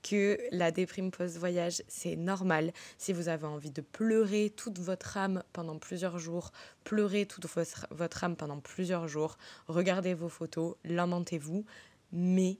que 0.02 0.38
la 0.50 0.70
déprime 0.70 1.10
post-voyage, 1.10 1.82
c'est 1.88 2.16
normal. 2.16 2.72
Si 2.98 3.12
vous 3.12 3.28
avez 3.28 3.46
envie 3.46 3.70
de 3.70 3.80
pleurer 3.80 4.52
toute 4.54 4.78
votre 4.78 5.16
âme 5.16 5.42
pendant 5.52 5.78
plusieurs 5.78 6.18
jours, 6.18 6.52
pleurer 6.84 7.26
toute 7.26 7.46
votre 7.90 8.24
âme 8.24 8.36
pendant 8.36 8.60
plusieurs 8.60 9.08
jours, 9.08 9.36
regardez 9.68 10.14
vos 10.14 10.28
photos, 10.28 10.76
lamentez-vous, 10.84 11.64
mais 12.12 12.58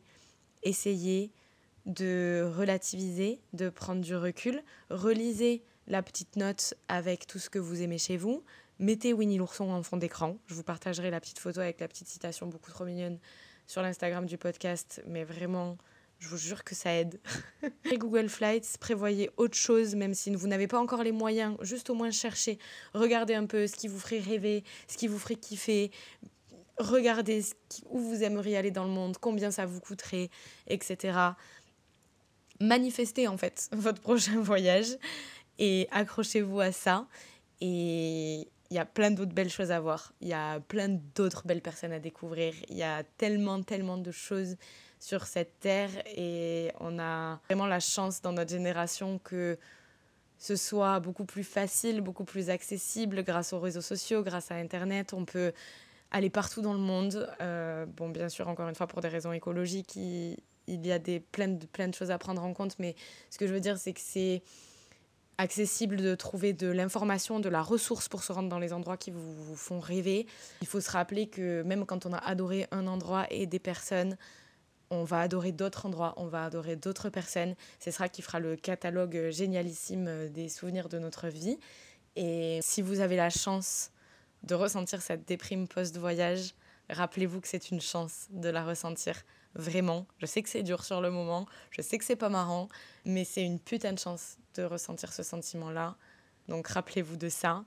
essayez 0.62 1.32
de 1.86 2.50
relativiser, 2.56 3.40
de 3.52 3.68
prendre 3.68 4.02
du 4.02 4.14
recul, 4.14 4.62
relisez 4.90 5.62
la 5.86 6.02
petite 6.02 6.36
note 6.36 6.74
avec 6.88 7.26
tout 7.26 7.38
ce 7.38 7.50
que 7.50 7.58
vous 7.58 7.82
aimez 7.82 7.98
chez 7.98 8.16
vous, 8.16 8.44
mettez 8.78 9.12
Winnie 9.12 9.38
l'ourson 9.38 9.70
en 9.70 9.82
fond 9.82 9.96
d'écran, 9.96 10.38
je 10.46 10.54
vous 10.54 10.62
partagerai 10.62 11.10
la 11.10 11.20
petite 11.20 11.38
photo 11.38 11.60
avec 11.60 11.80
la 11.80 11.88
petite 11.88 12.08
citation 12.08 12.46
beaucoup 12.46 12.70
trop 12.70 12.84
mignonne 12.84 13.18
sur 13.66 13.82
l'Instagram 13.82 14.26
du 14.26 14.36
podcast, 14.36 15.02
mais 15.06 15.24
vraiment 15.24 15.78
je 16.20 16.28
vous 16.28 16.36
jure 16.36 16.62
que 16.64 16.74
ça 16.74 16.92
aide. 16.94 17.18
Google 17.98 18.28
Flights, 18.28 18.76
prévoyez 18.78 19.30
autre 19.36 19.56
chose, 19.56 19.94
même 19.94 20.14
si 20.14 20.34
vous 20.34 20.46
n'avez 20.46 20.68
pas 20.68 20.78
encore 20.78 21.02
les 21.02 21.12
moyens, 21.12 21.56
juste 21.62 21.90
au 21.90 21.94
moins 21.94 22.10
chercher, 22.10 22.58
regardez 22.94 23.34
un 23.34 23.46
peu 23.46 23.66
ce 23.66 23.74
qui 23.74 23.88
vous 23.88 23.98
ferait 23.98 24.20
rêver, 24.20 24.62
ce 24.86 24.96
qui 24.96 25.08
vous 25.08 25.18
ferait 25.18 25.36
kiffer, 25.36 25.90
regardez 26.78 27.42
où 27.88 27.98
vous 27.98 28.22
aimeriez 28.22 28.58
aller 28.58 28.70
dans 28.70 28.84
le 28.84 28.90
monde, 28.90 29.16
combien 29.18 29.50
ça 29.50 29.64
vous 29.64 29.80
coûterait, 29.80 30.30
etc. 30.66 31.18
Manifestez 32.60 33.26
en 33.26 33.38
fait 33.38 33.68
votre 33.72 34.00
prochain 34.00 34.40
voyage 34.40 34.98
et 35.58 35.88
accrochez-vous 35.90 36.60
à 36.60 36.72
ça. 36.72 37.06
Et 37.62 38.48
il 38.70 38.76
y 38.76 38.78
a 38.78 38.84
plein 38.84 39.10
d'autres 39.10 39.32
belles 39.32 39.50
choses 39.50 39.72
à 39.72 39.80
voir, 39.80 40.12
il 40.20 40.28
y 40.28 40.32
a 40.32 40.60
plein 40.60 40.88
d'autres 40.88 41.46
belles 41.46 41.60
personnes 41.60 41.92
à 41.92 41.98
découvrir, 41.98 42.54
il 42.68 42.76
y 42.76 42.82
a 42.82 43.02
tellement, 43.18 43.62
tellement 43.62 43.98
de 43.98 44.12
choses 44.12 44.56
sur 45.00 45.26
cette 45.26 45.58
terre 45.60 45.90
et 46.06 46.70
on 46.78 46.98
a 46.98 47.40
vraiment 47.48 47.66
la 47.66 47.80
chance 47.80 48.20
dans 48.20 48.32
notre 48.32 48.50
génération 48.50 49.18
que 49.18 49.58
ce 50.38 50.56
soit 50.56 51.00
beaucoup 51.00 51.24
plus 51.24 51.44
facile, 51.44 52.02
beaucoup 52.02 52.24
plus 52.24 52.50
accessible 52.50 53.24
grâce 53.24 53.52
aux 53.52 53.60
réseaux 53.60 53.80
sociaux, 53.80 54.22
grâce 54.22 54.50
à 54.50 54.54
Internet. 54.54 55.12
On 55.12 55.24
peut 55.24 55.52
aller 56.10 56.30
partout 56.30 56.62
dans 56.62 56.74
le 56.74 56.80
monde. 56.80 57.30
Euh, 57.40 57.86
bon, 57.86 58.10
bien 58.10 58.28
sûr, 58.28 58.48
encore 58.48 58.68
une 58.68 58.74
fois, 58.74 58.86
pour 58.86 59.00
des 59.00 59.08
raisons 59.08 59.32
écologiques, 59.32 59.96
il, 59.96 60.36
y 60.66 60.92
a 60.92 60.98
des, 60.98 61.20
plein, 61.20 61.48
de, 61.48 61.94
choses 61.94 62.10
à 62.10 62.18
prendre 62.18 62.42
en 62.42 62.54
compte, 62.54 62.78
mais 62.78 62.94
ce 63.30 63.36
que 63.38 63.46
je 63.46 63.52
veux 63.52 63.60
dire, 63.60 63.76
c'est 63.76 63.92
que 63.92 64.00
c'est 64.02 64.42
accessible 65.36 65.96
de 65.96 66.14
trouver 66.14 66.52
de 66.52 66.68
l'information, 66.68 67.40
de 67.40 67.48
la 67.48 67.62
ressource 67.62 68.08
pour 68.08 68.22
se 68.22 68.32
rendre 68.32 68.48
dans 68.48 68.58
les 68.58 68.72
endroits 68.72 68.96
qui 68.98 69.10
vous 69.10 69.56
font 69.56 69.80
rêver. 69.80 70.26
Il 70.60 70.66
faut 70.66 70.80
se 70.80 70.90
rappeler 70.90 71.28
que 71.28 71.62
même 71.62 71.86
quand 71.86 72.04
on 72.06 72.12
a 72.12 72.18
adoré 72.18 72.66
un 72.70 72.86
endroit 72.86 73.26
et 73.30 73.46
des 73.46 73.58
personnes, 73.58 74.16
on 74.90 75.04
va 75.04 75.20
adorer 75.20 75.52
d'autres 75.52 75.86
endroits, 75.86 76.14
on 76.16 76.26
va 76.26 76.44
adorer 76.44 76.76
d'autres 76.76 77.08
personnes. 77.08 77.54
C'est 77.78 77.92
ça 77.92 78.08
qui 78.08 78.22
fera 78.22 78.40
le 78.40 78.56
catalogue 78.56 79.30
génialissime 79.30 80.28
des 80.30 80.48
souvenirs 80.48 80.88
de 80.88 80.98
notre 80.98 81.28
vie. 81.28 81.58
Et 82.16 82.58
si 82.62 82.82
vous 82.82 83.00
avez 83.00 83.16
la 83.16 83.30
chance 83.30 83.92
de 84.42 84.54
ressentir 84.54 85.00
cette 85.00 85.26
déprime 85.26 85.68
post-voyage, 85.68 86.54
rappelez-vous 86.88 87.40
que 87.40 87.48
c'est 87.48 87.70
une 87.70 87.80
chance 87.80 88.26
de 88.30 88.48
la 88.48 88.64
ressentir. 88.64 89.14
Vraiment, 89.54 90.06
je 90.18 90.26
sais 90.26 90.42
que 90.42 90.48
c'est 90.48 90.62
dur 90.62 90.84
sur 90.84 91.00
le 91.00 91.10
moment, 91.10 91.46
je 91.70 91.82
sais 91.82 91.98
que 91.98 92.04
c'est 92.04 92.16
pas 92.16 92.28
marrant, 92.28 92.68
mais 93.04 93.24
c'est 93.24 93.42
une 93.42 93.58
putain 93.58 93.92
de 93.92 93.98
chance 93.98 94.38
de 94.54 94.62
ressentir 94.62 95.12
ce 95.12 95.22
sentiment-là. 95.22 95.96
Donc 96.48 96.68
rappelez-vous 96.68 97.16
de 97.16 97.28
ça. 97.28 97.64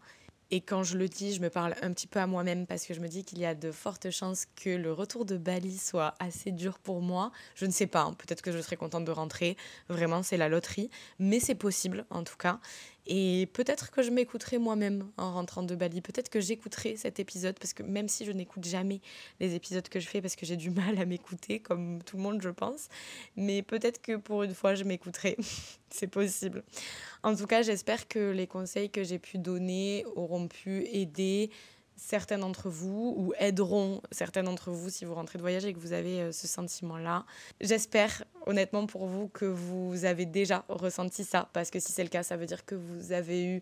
Et 0.55 0.61
quand 0.61 0.83
je 0.83 0.99
le 0.99 1.09
dis, 1.09 1.33
je 1.33 1.41
me 1.41 1.49
parle 1.49 1.73
un 1.81 1.91
petit 1.91 2.05
peu 2.05 2.19
à 2.19 2.27
moi-même 2.27 2.67
parce 2.67 2.85
que 2.85 2.93
je 2.93 2.99
me 2.99 3.07
dis 3.07 3.23
qu'il 3.23 3.39
y 3.39 3.45
a 3.47 3.55
de 3.55 3.71
fortes 3.71 4.11
chances 4.11 4.45
que 4.55 4.69
le 4.69 4.93
retour 4.93 5.25
de 5.25 5.35
Bali 5.35 5.79
soit 5.79 6.13
assez 6.19 6.51
dur 6.51 6.77
pour 6.77 7.01
moi. 7.01 7.31
Je 7.55 7.65
ne 7.65 7.71
sais 7.71 7.87
pas, 7.87 8.03
hein. 8.03 8.13
peut-être 8.13 8.43
que 8.43 8.51
je 8.51 8.61
serai 8.61 8.75
contente 8.75 9.03
de 9.03 9.09
rentrer. 9.09 9.57
Vraiment, 9.89 10.21
c'est 10.21 10.37
la 10.37 10.49
loterie. 10.49 10.91
Mais 11.17 11.39
c'est 11.39 11.55
possible, 11.55 12.05
en 12.11 12.23
tout 12.23 12.37
cas. 12.37 12.59
Et 13.05 13.49
peut-être 13.53 13.91
que 13.91 14.01
je 14.01 14.11
m'écouterai 14.11 14.57
moi-même 14.57 15.09
en 15.17 15.33
rentrant 15.33 15.63
de 15.63 15.75
Bali. 15.75 16.01
Peut-être 16.01 16.29
que 16.29 16.39
j'écouterai 16.39 16.95
cet 16.95 17.19
épisode 17.19 17.57
parce 17.59 17.73
que 17.73 17.83
même 17.83 18.07
si 18.07 18.25
je 18.25 18.31
n'écoute 18.31 18.63
jamais 18.65 19.01
les 19.39 19.55
épisodes 19.55 19.87
que 19.87 19.99
je 19.99 20.07
fais 20.07 20.21
parce 20.21 20.35
que 20.35 20.45
j'ai 20.45 20.55
du 20.55 20.69
mal 20.71 20.97
à 20.99 21.05
m'écouter, 21.05 21.59
comme 21.59 22.01
tout 22.03 22.17
le 22.17 22.23
monde, 22.23 22.41
je 22.41 22.49
pense. 22.49 22.87
Mais 23.35 23.61
peut-être 23.61 24.01
que 24.01 24.15
pour 24.15 24.43
une 24.43 24.53
fois, 24.53 24.75
je 24.75 24.83
m'écouterai. 24.83 25.37
C'est 25.89 26.07
possible. 26.07 26.63
En 27.21 27.35
tout 27.35 27.45
cas, 27.45 27.61
j'espère 27.61 28.07
que 28.07 28.31
les 28.31 28.47
conseils 28.47 28.89
que 28.89 29.03
j'ai 29.03 29.19
pu 29.19 29.37
donner 29.37 30.05
auront 30.15 30.47
pu 30.47 30.85
aider 30.87 31.51
certains 31.95 32.38
d'entre 32.38 32.69
vous 32.69 33.13
ou 33.17 33.34
aideront 33.39 34.01
certains 34.12 34.43
d'entre 34.43 34.71
vous 34.71 34.89
si 34.89 35.06
vous 35.06 35.13
rentrez 35.13 35.38
de 35.38 35.43
voyage 35.43 35.65
et 35.65 35.73
que 35.73 35.79
vous 35.79 35.93
avez 35.93 36.21
euh, 36.21 36.32
ce 36.32 36.47
sentiment-là. 36.47 37.25
J'espère 37.62 38.23
honnêtement 38.45 38.86
pour 38.86 39.08
vous 39.08 39.27
que 39.29 39.45
vous 39.45 40.06
avez 40.06 40.25
déjà 40.25 40.65
ressenti 40.69 41.23
ça 41.23 41.49
parce 41.53 41.69
que 41.69 41.79
si 41.79 41.91
c'est 41.91 42.03
le 42.03 42.10
cas, 42.10 42.23
ça 42.23 42.38
veut 42.38 42.45
dire 42.45 42.65
que 42.65 42.75
vous 42.75 43.12
avez 43.12 43.45
eu 43.45 43.62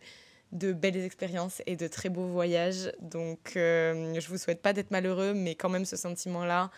de 0.52 0.74
belles 0.74 0.98
expériences 0.98 1.62
et 1.66 1.76
de 1.76 1.88
très 1.88 2.10
beaux 2.10 2.28
voyages. 2.28 2.92
Donc, 3.00 3.54
euh, 3.56 4.20
je 4.20 4.28
vous 4.28 4.38
souhaite 4.38 4.62
pas 4.62 4.74
d'être 4.74 4.92
malheureux, 4.92 5.34
mais 5.34 5.56
quand 5.56 5.70
même 5.70 5.86
ce 5.86 5.96
sentiment-là, 5.96 6.72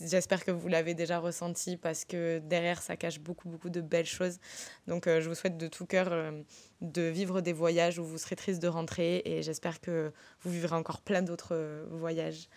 j'espère 0.00 0.44
que 0.44 0.50
vous 0.50 0.68
l'avez 0.68 0.94
déjà 0.94 1.18
ressenti 1.18 1.76
parce 1.76 2.04
que 2.04 2.38
derrière, 2.38 2.82
ça 2.82 2.96
cache 2.96 3.20
beaucoup, 3.20 3.48
beaucoup 3.48 3.70
de 3.70 3.80
belles 3.80 4.06
choses. 4.06 4.38
Donc, 4.86 5.06
euh, 5.06 5.20
je 5.20 5.28
vous 5.28 5.34
souhaite 5.34 5.56
de 5.56 5.68
tout 5.68 5.86
cœur 5.86 6.08
euh, 6.10 6.42
de 6.80 7.02
vivre 7.02 7.40
des 7.40 7.52
voyages 7.52 7.98
où 7.98 8.04
vous 8.04 8.18
serez 8.18 8.36
triste 8.36 8.62
de 8.62 8.68
rentrer 8.68 9.22
et 9.24 9.42
j'espère 9.42 9.80
que 9.80 10.12
vous 10.42 10.50
vivrez 10.50 10.76
encore 10.76 11.00
plein 11.00 11.22
d'autres 11.22 11.84
voyages 11.90 12.48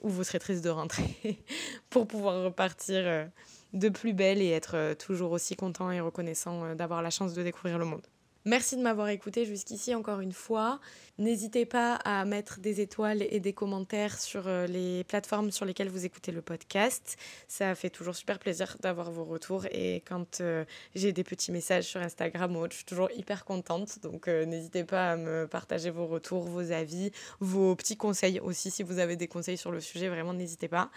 où 0.00 0.08
vous 0.08 0.24
serez 0.24 0.38
triste 0.38 0.64
de 0.64 0.70
rentrer 0.70 1.42
pour 1.90 2.06
pouvoir 2.06 2.42
repartir 2.44 3.28
de 3.72 3.88
plus 3.88 4.12
belle 4.12 4.40
et 4.40 4.50
être 4.50 4.94
toujours 4.94 5.32
aussi 5.32 5.56
content 5.56 5.90
et 5.90 6.00
reconnaissant 6.00 6.74
d'avoir 6.74 7.02
la 7.02 7.10
chance 7.10 7.34
de 7.34 7.42
découvrir 7.42 7.78
le 7.78 7.84
monde. 7.84 8.06
Merci 8.46 8.76
de 8.76 8.82
m'avoir 8.82 9.08
écouté 9.08 9.44
jusqu'ici 9.44 9.94
encore 9.94 10.20
une 10.20 10.32
fois. 10.32 10.80
N'hésitez 11.18 11.66
pas 11.66 11.96
à 11.96 12.24
mettre 12.24 12.58
des 12.60 12.80
étoiles 12.80 13.22
et 13.28 13.38
des 13.38 13.52
commentaires 13.52 14.18
sur 14.18 14.48
euh, 14.48 14.66
les 14.66 15.04
plateformes 15.04 15.50
sur 15.50 15.66
lesquelles 15.66 15.90
vous 15.90 16.06
écoutez 16.06 16.32
le 16.32 16.40
podcast. 16.40 17.18
Ça 17.48 17.74
fait 17.74 17.90
toujours 17.90 18.16
super 18.16 18.38
plaisir 18.38 18.78
d'avoir 18.80 19.10
vos 19.10 19.24
retours 19.24 19.66
et 19.70 20.02
quand 20.08 20.40
euh, 20.40 20.64
j'ai 20.94 21.12
des 21.12 21.22
petits 21.22 21.52
messages 21.52 21.84
sur 21.84 22.00
Instagram 22.00 22.56
ou 22.56 22.60
autre, 22.60 22.72
je 22.72 22.76
suis 22.78 22.86
toujours 22.86 23.10
hyper 23.14 23.44
contente. 23.44 23.98
Donc 24.02 24.26
euh, 24.26 24.46
n'hésitez 24.46 24.84
pas 24.84 25.12
à 25.12 25.16
me 25.16 25.46
partager 25.46 25.90
vos 25.90 26.06
retours, 26.06 26.44
vos 26.44 26.72
avis, 26.72 27.10
vos 27.40 27.76
petits 27.76 27.98
conseils 27.98 28.40
aussi 28.40 28.70
si 28.70 28.82
vous 28.82 28.98
avez 28.98 29.16
des 29.16 29.28
conseils 29.28 29.58
sur 29.58 29.70
le 29.70 29.80
sujet, 29.80 30.08
vraiment 30.08 30.32
n'hésitez 30.32 30.68
pas. 30.68 30.90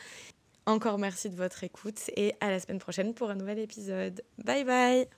Encore 0.65 0.97
merci 0.97 1.29
de 1.29 1.35
votre 1.35 1.65
écoute 1.65 2.09
et 2.15 2.35
à 2.39 2.49
la 2.49 2.61
semaine 2.61 2.79
prochaine 2.79 3.13
pour 3.13 3.29
un 3.29 3.35
nouvel 3.35 3.59
épisode. 3.59 4.23
Bye 4.37 4.63
bye 4.63 5.09